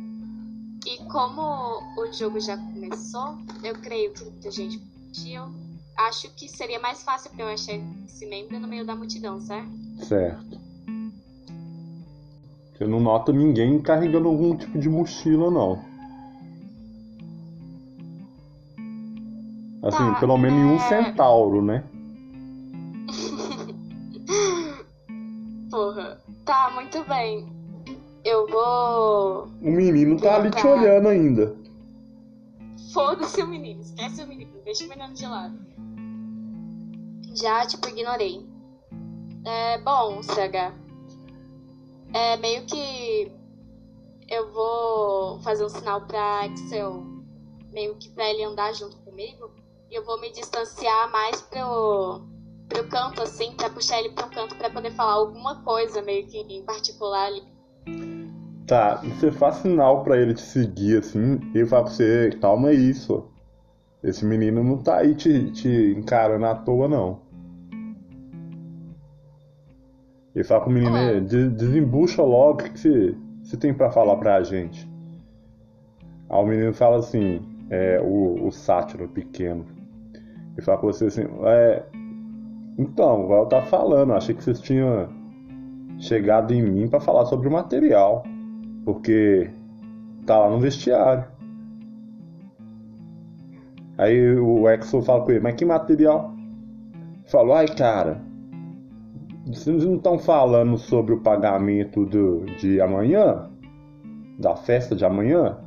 [0.85, 5.43] E como o jogo já começou, eu creio que muita gente curtiu.
[5.97, 7.73] Acho que seria mais fácil pra eu achar
[8.05, 9.69] esse membro no meio da multidão, certo?
[10.05, 10.59] Certo.
[12.73, 15.81] Você não nota ninguém carregando algum tipo de mochila, não.
[19.83, 20.87] Assim, Tá, pelo menos é.
[21.03, 21.83] centauro, né?
[25.69, 26.19] Porra.
[26.45, 27.47] Tá, muito bem.
[28.23, 29.47] Eu vou.
[29.61, 31.55] O menino tá ali te olhando ainda.
[32.93, 35.57] Foda-se o menino, esquece o menino, deixa o menino de lado.
[37.33, 38.45] Já, tipo, ignorei.
[39.45, 40.73] É, bom, CH.
[42.13, 43.31] É meio que
[44.29, 47.03] eu vou fazer um sinal pra Axel,
[47.71, 49.51] meio que pra ele andar junto comigo.
[49.89, 52.21] E eu vou me distanciar mais pro,
[52.69, 56.37] pro canto, assim, pra puxar ele pro canto pra poder falar alguma coisa, meio que
[56.37, 57.52] em particular ali.
[58.67, 62.69] Tá, você faz sinal pra ele te seguir assim, e ele fala pra você, calma
[62.69, 63.27] aí, só.
[64.01, 67.19] Esse menino não tá aí te, te encarando à toa, não.
[70.35, 70.95] Ele fala pro menino.
[70.95, 74.89] "É, "De- desembucha logo, o que você, você tem pra falar pra gente?
[76.29, 79.65] Aí o menino fala assim, é, o, o sátiro pequeno.
[80.53, 81.83] Ele fala pra você assim, é,
[82.77, 85.07] então, igual eu tava falando, achei que vocês tinham
[85.99, 88.23] chegado em mim pra falar sobre o material.
[88.85, 89.49] Porque
[90.25, 91.25] tá lá no vestiário.
[93.97, 96.33] Aí o Exo fala com ele, mas que material?
[97.25, 98.21] Falou, ai cara,
[99.45, 103.49] vocês não estão falando sobre o pagamento do, de amanhã?
[104.39, 105.57] Da festa de amanhã?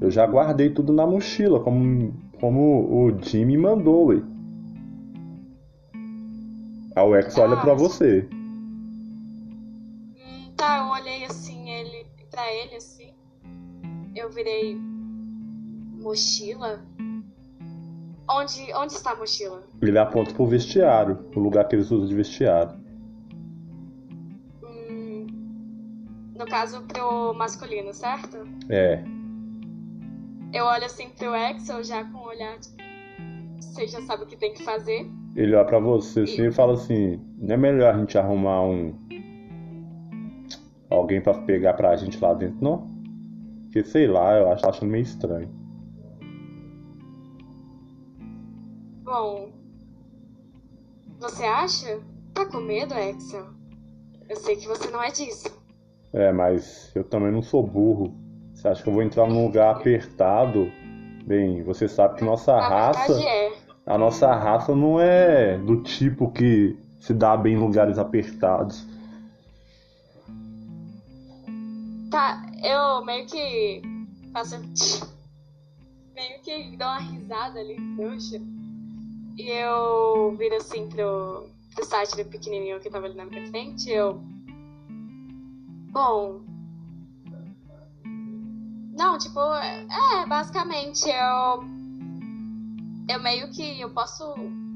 [0.00, 4.22] Eu já guardei tudo na mochila, como, como o Jimmy mandou, ué.
[6.94, 8.28] Aí o Exo olha pra você.
[12.52, 13.10] Ele assim.
[14.14, 14.76] Eu virei
[16.00, 16.84] mochila.
[18.28, 19.62] Onde, onde está a mochila?
[19.80, 22.76] Ele aponta pro vestiário, o lugar que eles usam de vestiário.
[24.64, 25.26] Hum,
[26.36, 28.38] no caso pro masculino, certo?
[28.68, 29.02] É,
[30.52, 32.68] Eu olho assim pro Axel já com o olhar de
[33.60, 35.06] você já sabe o que tem que fazer.
[35.34, 38.94] ele olha pra você assim e fala assim: não é melhor a gente arrumar um.
[40.90, 42.88] Alguém pra pegar pra gente lá dentro, não?
[43.64, 45.48] Porque sei lá, eu acho tô achando meio estranho.
[49.04, 49.50] Bom,
[51.20, 52.00] você acha?
[52.34, 53.46] Tá com medo, Axel?
[54.28, 55.48] Eu sei que você não é disso.
[56.12, 58.14] É, mas eu também não sou burro.
[58.54, 60.70] Você acha que eu vou entrar num lugar apertado?
[61.24, 63.20] Bem, você sabe que nossa A raça.
[63.22, 63.52] é,
[63.84, 68.86] A nossa raça não é do tipo que se dá bem em lugares apertados.
[72.16, 73.82] Tá, eu meio que
[74.32, 74.56] faço.
[76.14, 78.40] meio que dou uma risada ali, trouxa.
[79.36, 83.90] E eu viro assim pro, pro site do pequenininho que tava ali na minha frente.
[83.90, 84.18] Eu.
[85.90, 86.40] Bom.
[88.96, 91.64] Não, tipo, é, basicamente eu.
[93.10, 93.78] Eu meio que.
[93.78, 94.24] Eu posso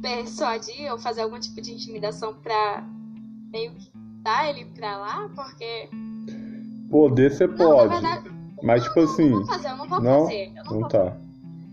[0.02, 2.86] persuadir ou fazer algum tipo de intimidação pra
[3.50, 3.90] meio que
[4.22, 5.88] dar ele pra lá, porque.
[6.90, 7.92] Poder você Não, pode.
[7.94, 8.30] verdade.
[8.62, 9.30] Mas tipo Eu assim.
[9.30, 10.20] não vou fazer, eu não vou Não?
[10.24, 10.46] fazer.
[10.48, 11.16] Eu não Não vou tá.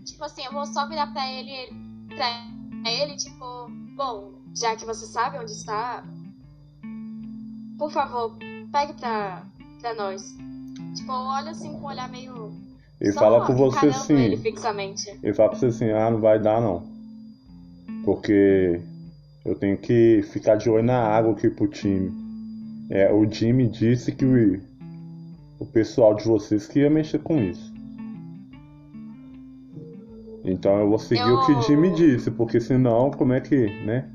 [0.04, 1.76] Tipo assim, eu vou só virar pra ele, ele-
[2.14, 6.02] pra ele, tipo, bom, já que você sabe onde está,
[7.78, 8.36] por favor,
[8.72, 9.42] pegue pra,
[9.80, 10.22] pra nós.
[10.96, 12.50] Tipo, eu olho assim com um olhar meio.
[13.12, 13.92] Só fala com você
[14.38, 15.08] fixamente.
[15.22, 16.82] Ele fala pra você assim, ah, não vai dar não.
[18.04, 18.80] Porque
[19.44, 22.10] eu tenho que ficar de olho na água aqui pro time.
[22.90, 24.24] É, o Jimmy disse que
[25.58, 27.72] o, o pessoal de vocês que ia mexer com isso.
[30.44, 33.66] Então eu vou seguir o que o Jimmy Eu- disse, porque senão, como é que,
[33.84, 34.10] né?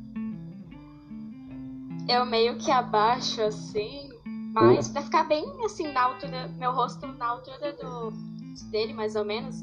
[2.10, 4.10] Eu meio que abaixo assim,
[4.54, 8.12] mas pra ficar bem assim, na altura, meu rosto na altura do
[8.72, 9.56] dele, mais ou menos.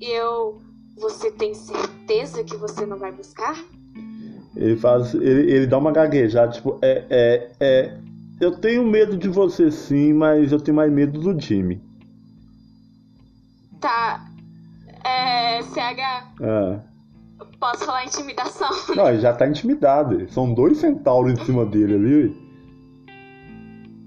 [0.00, 0.60] E eu.
[0.98, 3.56] Você tem certeza que você não vai buscar?
[4.54, 5.14] Ele faz.
[5.14, 7.98] Ele, ele dá uma gaguejada, tipo, é, é, é.
[8.40, 11.80] Eu tenho medo de você sim, mas eu tenho mais medo do Jimmy.
[13.80, 14.24] Tá.
[15.04, 15.62] É.
[15.62, 16.80] CH, Ah.
[17.58, 18.68] posso falar intimidação?
[18.94, 20.28] Não, ele já tá intimidado.
[20.32, 22.51] São dois centauros em cima dele ali.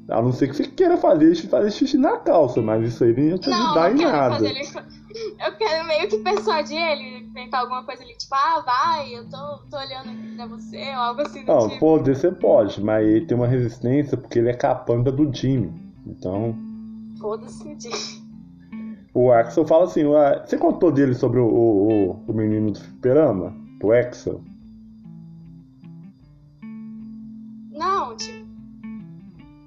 [0.10, 3.30] A não ser que você queira fazer, fazer xixi na calça, mas isso aí nem
[3.30, 4.48] ia te Não, ajudar em nada.
[4.48, 4.62] ele.
[5.46, 9.38] Eu quero meio que persuadir ele, inventar alguma coisa ali, tipo, ah, vai, eu tô,
[9.72, 11.80] tô olhando aqui pra você, ou algo assim do Não, tipo.
[11.80, 15.72] poder você pode, mas ele tem uma resistência porque ele é capanga do Jimmy.
[16.06, 16.54] Então,
[17.22, 17.92] Foda-se o dia.
[19.14, 22.80] o Axel fala assim: "Ué, você contou dele sobre o, o, o- o menino do
[22.80, 23.56] fliperama?
[23.82, 24.42] O Axel?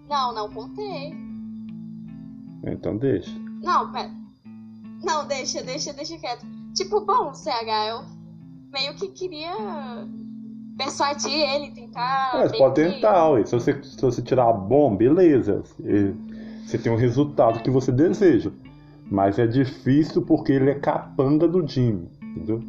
[0.09, 1.15] Não, não contei.
[2.65, 3.31] Então deixa.
[3.63, 4.11] Não, pera.
[5.05, 6.47] Não, deixa, deixa, deixa quieto.
[6.75, 8.05] Tipo, bom, CH, eu
[8.73, 9.53] meio que queria
[10.77, 12.31] persuadir ele, tentar.
[12.35, 13.45] Mas meio pode tentar, ué.
[13.45, 15.63] Se você, se você tirar bom, beleza.
[16.65, 18.51] Você tem um resultado que você deseja.
[19.11, 22.63] Mas é difícil porque ele é capanga do Jimmy, entendeu?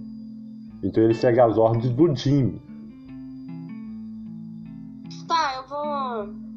[0.82, 2.62] Então ele segue as ordens do Jimmy.
[5.28, 6.49] Tá, eu vou.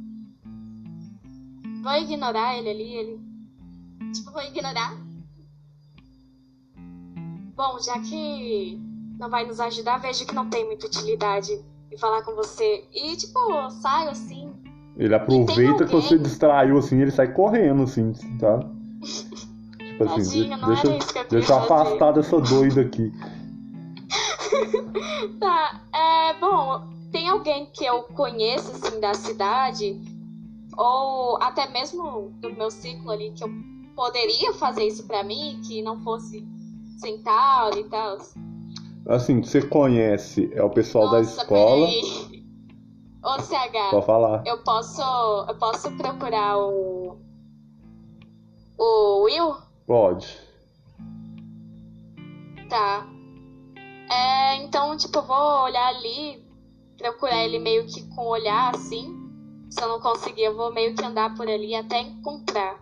[1.83, 3.21] Vou ignorar ele ali, ele.
[4.15, 4.97] Tipo, vou ignorar.
[7.57, 8.81] Bom, já que
[9.19, 11.51] não vai nos ajudar, vejo que não tem muita utilidade
[11.91, 12.85] em falar com você.
[12.95, 14.53] E, tipo, eu saio assim.
[14.97, 18.61] Ele aproveita que você distraiu assim, ele sai correndo assim, tá?
[19.79, 23.13] Tipo assim, Tadinho, não deixa, era isso que eu deixa eu afastar dessa doida aqui.
[25.39, 26.39] Tá, é.
[26.39, 30.01] Bom, tem alguém que eu conheço, assim, da cidade,
[30.77, 33.49] ou até mesmo do meu ciclo ali, que eu
[33.95, 36.47] poderia fazer isso pra mim, que não fosse
[36.99, 38.19] centauro e tal.
[39.09, 41.87] Assim, você conhece, é o pessoal da Nossa, escola.
[41.87, 42.43] peraí.
[43.25, 44.43] Ô, CH, Pode falar.
[44.47, 45.01] eu posso.
[45.49, 47.19] Eu posso procurar o.
[48.79, 49.55] O Will?
[49.87, 50.39] Pode.
[52.69, 53.07] Tá.
[54.11, 56.45] É, então, tipo, eu vou olhar ali,
[56.99, 59.22] procurar ele meio que com o olhar assim.
[59.73, 62.79] Se eu não conseguir, eu vou meio que andar por ali até encontrar.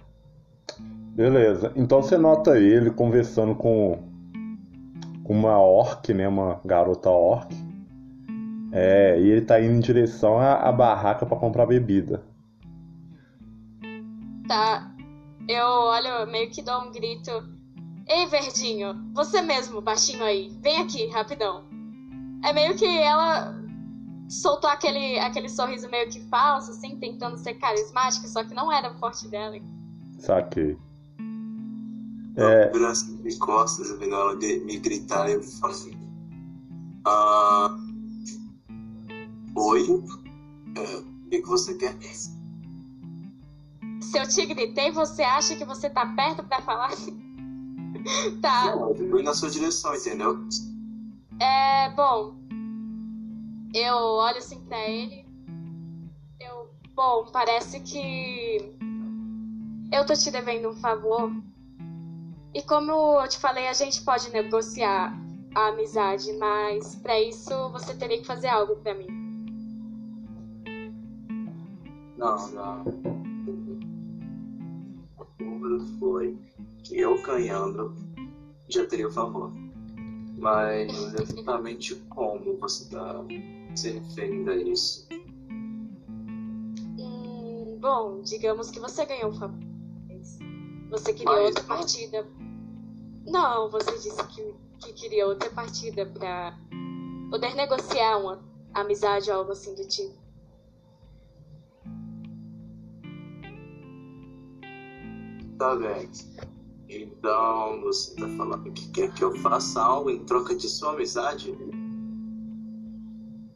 [1.14, 1.72] Beleza.
[1.76, 4.11] Então você nota ele conversando com
[5.22, 6.26] com uma orc, né?
[6.26, 7.55] Uma garota orc.
[8.72, 12.24] É, e ele tá indo em direção à, à barraca pra comprar bebida.
[14.49, 14.93] Tá.
[15.49, 17.30] Eu olho, meio que dou um grito.
[18.09, 21.62] Ei, verdinho, você mesmo, baixinho aí, vem aqui, rapidão.
[22.45, 23.60] É meio que ela
[24.31, 28.91] soltou aquele, aquele sorriso meio que falso, assim, tentando ser carismática, só que não era
[28.91, 29.57] o forte dela.
[30.18, 30.78] Saquei.
[32.37, 32.68] É...
[32.68, 35.99] Eu viro de costas, vendo ela me gritar e eu falo assim.
[37.05, 37.76] Ah,
[39.57, 40.05] Oi?
[40.76, 41.97] É, o que, que você quer?
[44.01, 46.91] Se eu te gritei, você acha que você tá perto pra falar?
[48.41, 48.76] tá.
[48.76, 50.39] Não, eu fui na sua direção, entendeu?
[51.41, 52.39] É, bom.
[53.75, 55.25] Eu olho assim pra ele.
[56.41, 56.71] Eu.
[56.95, 58.77] Bom, parece que.
[59.93, 61.31] Eu tô te devendo um favor.
[62.53, 65.16] E como eu te falei, a gente pode negociar
[65.55, 69.07] a amizade, mas pra isso você teria que fazer algo pra mim.
[72.16, 72.85] Não, não.
[75.16, 76.37] O número foi
[76.83, 77.95] que eu ganhando
[78.68, 79.53] já teria o favor.
[80.37, 83.25] Mas exatamente como você está
[83.75, 85.07] se referindo a isso?
[86.99, 89.71] Hum, bom, digamos que você ganhou um favor.
[90.91, 91.68] Você queria Mas outra não.
[91.68, 92.27] partida.
[93.27, 96.59] Não, você disse que, que queria outra partida pra
[97.31, 98.43] poder negociar uma
[98.75, 100.18] amizade ou algo assim do tipo.
[105.59, 106.11] Tá bem.
[106.89, 111.55] Então você tá falando que quer que eu faça algo em troca de sua amizade?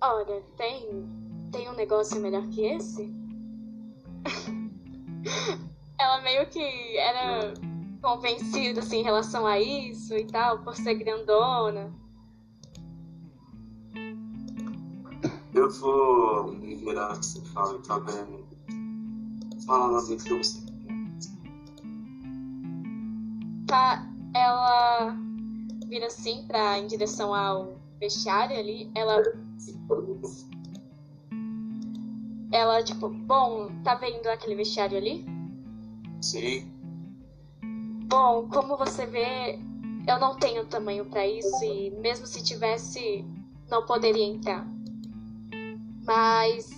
[0.07, 1.09] Olha, tem.
[1.51, 3.11] Tem um negócio melhor que esse?
[5.99, 7.55] Ela meio que era
[8.03, 11.91] convencida assim, em relação a isso e tal, por ser grandona.
[15.55, 17.99] Eu vou me virar assim e falar, tá.
[19.65, 20.61] Fala lá do que você.
[23.67, 25.17] Tá, ela
[25.87, 28.91] vira assim pra, em direção ao vestiário ali.
[28.95, 29.23] Ela,
[32.53, 35.25] ela, tipo, bom, tá vendo aquele vestiário ali?
[36.21, 36.71] Sim.
[38.07, 39.59] Bom, como você vê,
[40.07, 43.25] eu não tenho tamanho pra isso e mesmo se tivesse,
[43.71, 44.67] não poderia entrar.
[46.05, 46.71] Mas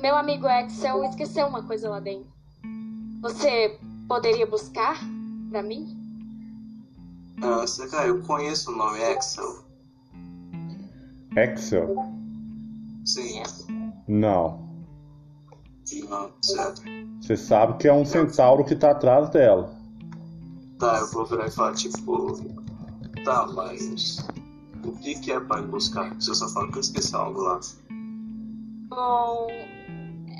[0.00, 2.26] meu amigo Axel esqueceu uma coisa lá dentro.
[3.20, 3.78] Você
[4.08, 4.98] poderia buscar
[5.48, 5.96] pra mim?
[7.40, 9.61] Ah, Saka, eu conheço o nome Axel.
[11.36, 11.94] Axel?
[13.04, 13.42] Sim.
[14.06, 14.62] Não.
[16.08, 16.82] Não, certo.
[17.20, 19.74] Você sabe que é um centauro que tá atrás dela.
[20.78, 22.38] Tá, eu vou virar e falar, tipo.
[23.24, 24.18] Tá, mas.
[24.84, 26.14] O que que é pra ir buscar?
[26.14, 27.60] Você só fala que eu esqueci algo lá.
[28.88, 29.46] Bom,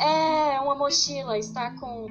[0.01, 2.07] é uma mochila, está com,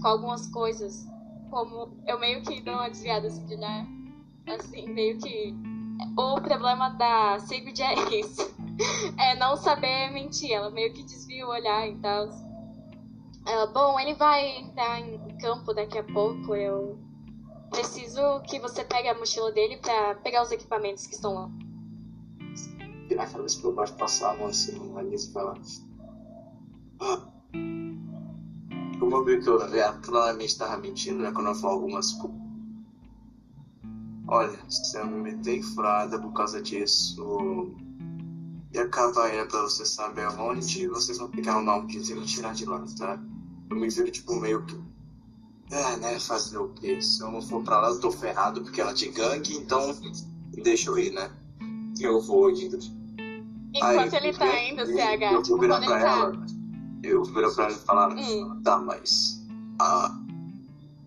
[0.00, 1.06] com algumas coisas.
[1.50, 3.86] Como eu meio que dou uma desviada assim de olhar.
[4.46, 5.54] Assim, meio que.
[6.16, 8.56] O problema da é isso.
[9.18, 10.52] É não saber mentir.
[10.52, 12.28] Ela meio que desvia o olhar e tal.
[13.44, 16.54] Ela, bom, ele vai entrar em campo daqui a pouco.
[16.54, 16.96] Eu
[17.70, 21.50] preciso que você pegue a mochila dele pra pegar os equipamentos que estão lá.
[23.08, 25.54] Virar a cabeça por baixo, passar a mão assim na mesa e falar.
[27.00, 27.26] "Ah,
[29.00, 31.32] Como eu vi que eu já claramente estava mentindo, né?
[31.32, 32.47] Quando eu falo algumas coisas.
[34.28, 37.72] Olha, se eu me meter em furada por causa disso.
[38.72, 42.52] E acabar indo pra você saber aonde, vocês vão que arrumar um jeito e tirar
[42.54, 43.18] de lá, tá?
[43.70, 44.78] Eu me viro tipo meio que.
[45.70, 46.18] É, né?
[46.20, 47.00] Fazer o quê?
[47.00, 49.94] Se eu não for pra lá, eu tô ferrado porque ela é de gangue, então
[50.62, 51.30] deixa eu ir, né?
[51.98, 52.78] Eu vou indo.
[53.74, 56.10] Enquanto Aí, ele tá eu- indo, eu- CH, Eu vou tipo, virar pra ele tá.
[56.10, 56.46] ela.
[57.02, 58.60] Eu vou virar pra ela e falar: Hum.
[58.62, 59.46] Tá, mas.
[59.78, 60.18] Ah,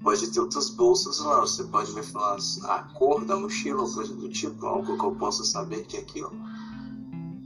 [0.03, 1.41] pode ter outras bolsas lá.
[1.41, 5.15] Você pode me falar a cor da mochila ou coisa do tipo, algo que eu
[5.15, 6.31] possa saber que é aquilo.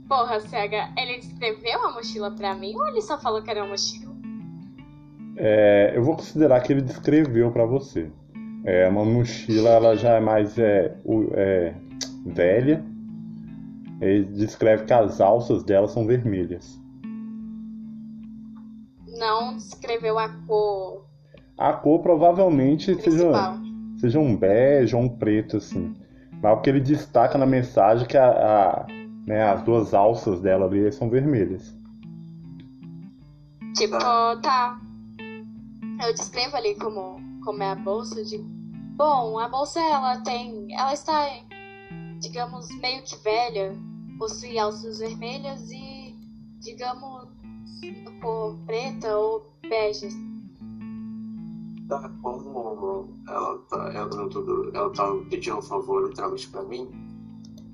[0.08, 3.70] Porra, CH, ele descreveu a mochila pra mim ou ele só falou que era uma
[3.70, 4.14] mochila?
[5.36, 8.10] É, eu vou considerar que ele descreveu pra você.
[8.64, 10.96] É uma mochila, ela já é mais é,
[11.32, 11.74] é,
[12.24, 12.84] velha.
[14.00, 16.78] Ele descreve que as alças dela são vermelhas.
[19.06, 21.05] Não descreveu a cor
[21.58, 23.54] A cor provavelmente principal.
[23.56, 25.94] seja, seja um bege ou um preto, assim.
[26.42, 28.86] Mas o que ele destaca na mensagem é que a, a-
[29.26, 31.74] né, as duas alças dela ali são vermelhas.
[33.74, 33.96] Tipo,
[34.42, 34.78] tá.
[36.06, 38.38] Eu descrevo ali como, como é a bolsa de.
[38.96, 40.72] Bom, a bolsa ela tem.
[40.74, 41.26] Ela está,
[42.20, 43.72] digamos, meio que velha.
[44.18, 46.14] Possui alças vermelhas e,
[46.60, 47.28] digamos,
[48.22, 50.08] cor preta ou bege.
[51.88, 56.90] Tá, como ela tá, ela, tudo, ela tá pedindo um favor literalmente pra mim,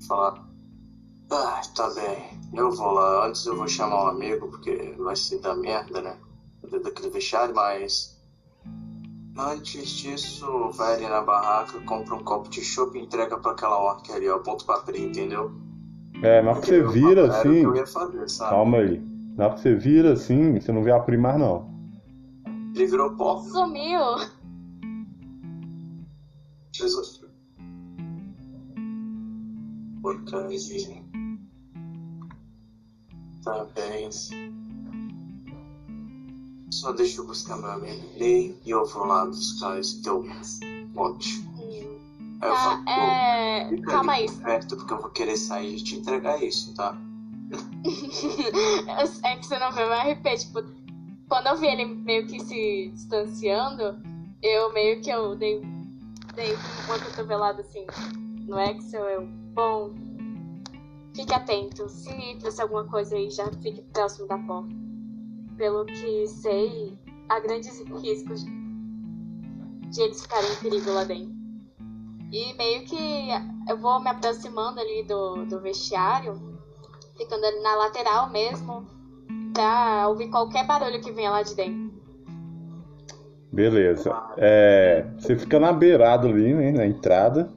[0.07, 0.47] falar.
[1.31, 3.27] Ah, tá bem, eu vou lá.
[3.27, 6.17] Antes eu vou chamar um amigo, porque vai ser da merda, né?
[6.83, 8.13] Daquele vestiário, mas.
[9.35, 13.79] Antes disso, vai ali na barraca, compra um copo de chopp e entrega pra aquela
[13.79, 14.37] orca ali, ó.
[14.39, 15.51] Ponto pra Pri, entendeu?
[16.21, 17.63] É, na hora que você vira assim.
[17.87, 18.25] fazer?
[18.37, 19.01] Calma aí.
[19.35, 21.72] Na hora que você vira assim, você não vê a primar não.
[22.73, 23.41] Ele virou pó.
[23.43, 23.99] Sumiu!
[26.73, 27.21] Jesus.
[33.43, 34.09] Tá bem.
[36.71, 40.25] Só deixa eu buscar meu amigo e eu vou lá buscar esse teu
[40.93, 41.43] pote.
[41.59, 43.67] Aí eu Tá, falo, "Pô, é.
[43.69, 44.31] fica Calma aí.
[44.31, 46.97] perto porque eu vou querer sair e te entregar isso, tá?
[49.23, 50.63] É que você não vê meu RP, tipo,
[51.33, 53.99] quando eu vi ele meio que se distanciando,
[54.39, 55.63] eu meio que eu dei,
[56.35, 56.53] dei
[56.85, 57.87] uma cotovelada assim
[58.45, 59.25] no Excel, eu,
[59.55, 59.95] bom,
[61.15, 64.69] fique atento, se trouxe alguma coisa aí, já fique próximo da porta.
[65.57, 66.95] Pelo que sei,
[67.27, 68.45] há grandes riscos
[69.89, 71.33] de eles ficarem em perigo lá dentro.
[72.31, 73.29] E meio que
[73.67, 76.59] eu vou me aproximando ali do, do vestiário,
[77.17, 78.85] ficando ali na lateral mesmo,
[79.53, 81.93] pra ouvir qualquer barulho que venha lá de dentro.
[83.51, 84.11] Beleza.
[84.37, 87.53] É, você fica na beirada ali, né, na entrada.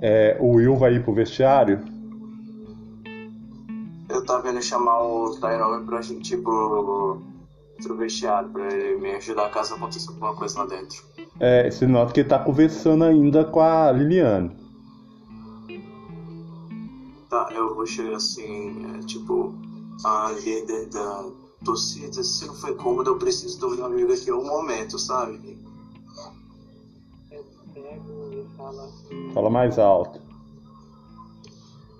[0.00, 1.80] É, o Will vai ir pro vestiário.
[4.08, 7.20] Eu tava indo chamar o Tyrone pra gente ir pro,
[7.82, 11.04] pro vestiário, pra ele me ajudar caso aconteça alguma coisa lá dentro.
[11.38, 14.50] É, você nota que ele tá conversando ainda com a Liliane.
[17.28, 19.52] Tá, eu vou chegar assim, é, tipo,
[20.02, 21.30] a líder da
[21.64, 25.58] torcida, se não foi cômodo, eu preciso do meu amigo aqui um momento, sabe?
[27.30, 29.30] Eu pego e falo assim.
[29.32, 30.20] Fala mais alto.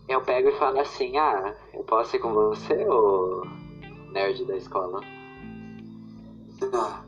[0.08, 3.46] Eu pego e falo assim, ah, eu posso ir com você, ô
[4.12, 5.00] nerd da escola?
[6.72, 7.02] Ah,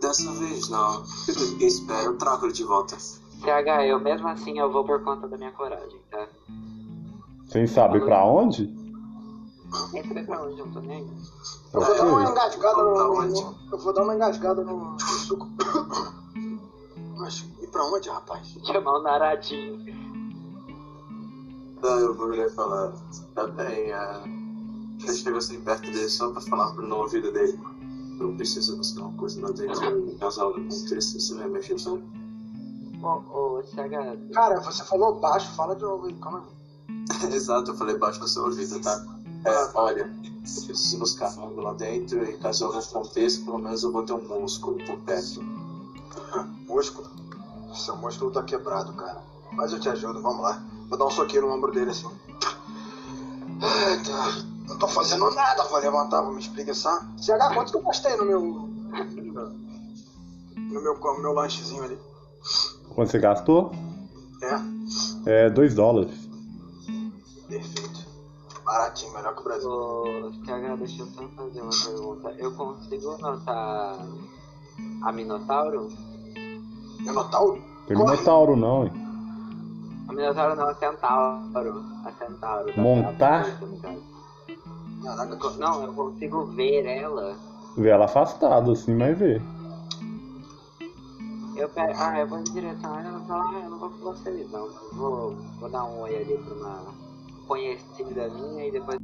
[0.00, 1.02] dessa vez não.
[1.60, 2.96] Espera, eu trago ele de volta.
[2.98, 6.28] CH, eu mesmo assim eu vou por conta da minha coragem, tá?
[7.48, 8.85] Sem saber pra onde?
[9.90, 11.06] Sei pra onde eu tô nem.
[11.72, 13.22] Eu vou dar uma engasgada Tá no.
[13.22, 15.46] no- Eu vou dar uma engasgada no, no suco.
[17.16, 18.46] Mas e pra onde, rapaz?
[18.64, 20.06] Chamar o Naradinho.
[21.80, 22.92] Tá, eu vou virar e falar,
[23.34, 24.22] tá bem, é...
[25.06, 27.58] Eu chego assim perto dele só pra falar no ouvido dele.
[28.18, 31.20] eu preciso buscar uma coisa lá dentro do casal do contexto.
[31.20, 32.00] Você vai me ajudar?
[33.02, 33.62] Ô, ô,
[34.32, 36.42] Cara, você falou baixo, fala de novo aí, calma
[36.88, 37.28] aí.
[37.34, 39.04] Exato, eu falei baixo no seu ouvido, tá?
[39.46, 43.82] É, olha, eu preciso buscar algo lá dentro e caso eu não aconteça, pelo menos
[43.82, 45.40] eu vou ter um músculo por perto.
[46.66, 47.08] Músculo?
[47.72, 49.22] Seu músculo tá quebrado, cara.
[49.52, 50.62] Mas eu te ajudo, vamos lá.
[50.88, 52.08] Vou dar um soquinho no ombro dele assim.
[53.62, 57.08] Eita, não tô fazendo nada, vou levantar, vou me espreguiçar.
[57.16, 58.40] CH, quanto que eu gastei no meu.
[60.56, 61.98] No meu, no meu lanchezinho ali?
[62.94, 63.72] Quanto você gastou?
[64.42, 66.25] É, É 2 dólares.
[68.66, 69.70] Baratinho, melhor que o Brasil.
[70.44, 72.34] CH, deixa eu só fazer uma pergunta.
[72.36, 73.96] Eu consigo notar
[75.02, 75.88] a Minotauro?
[76.98, 77.62] Minotauro?
[77.86, 78.10] Tem Corre.
[78.12, 78.92] Minotauro não, hein?
[80.08, 81.84] A Minotauro não, a Centauro.
[82.04, 82.66] A Centauro.
[82.74, 83.44] da- Montar?
[83.44, 83.64] Caraca,
[85.46, 87.36] Eu Não, eu consigo ver ela.
[87.76, 89.40] Vê ela afastada, assim, mas vê.
[91.54, 93.78] Eu pego, ah, eu vou em direção a ela e vou falar, ah, eu não
[93.78, 94.66] vou com vocês não.
[94.66, 97.05] Eu vou, vou dar um oi ali pra uma
[97.46, 98.98] conhecida minha e depois.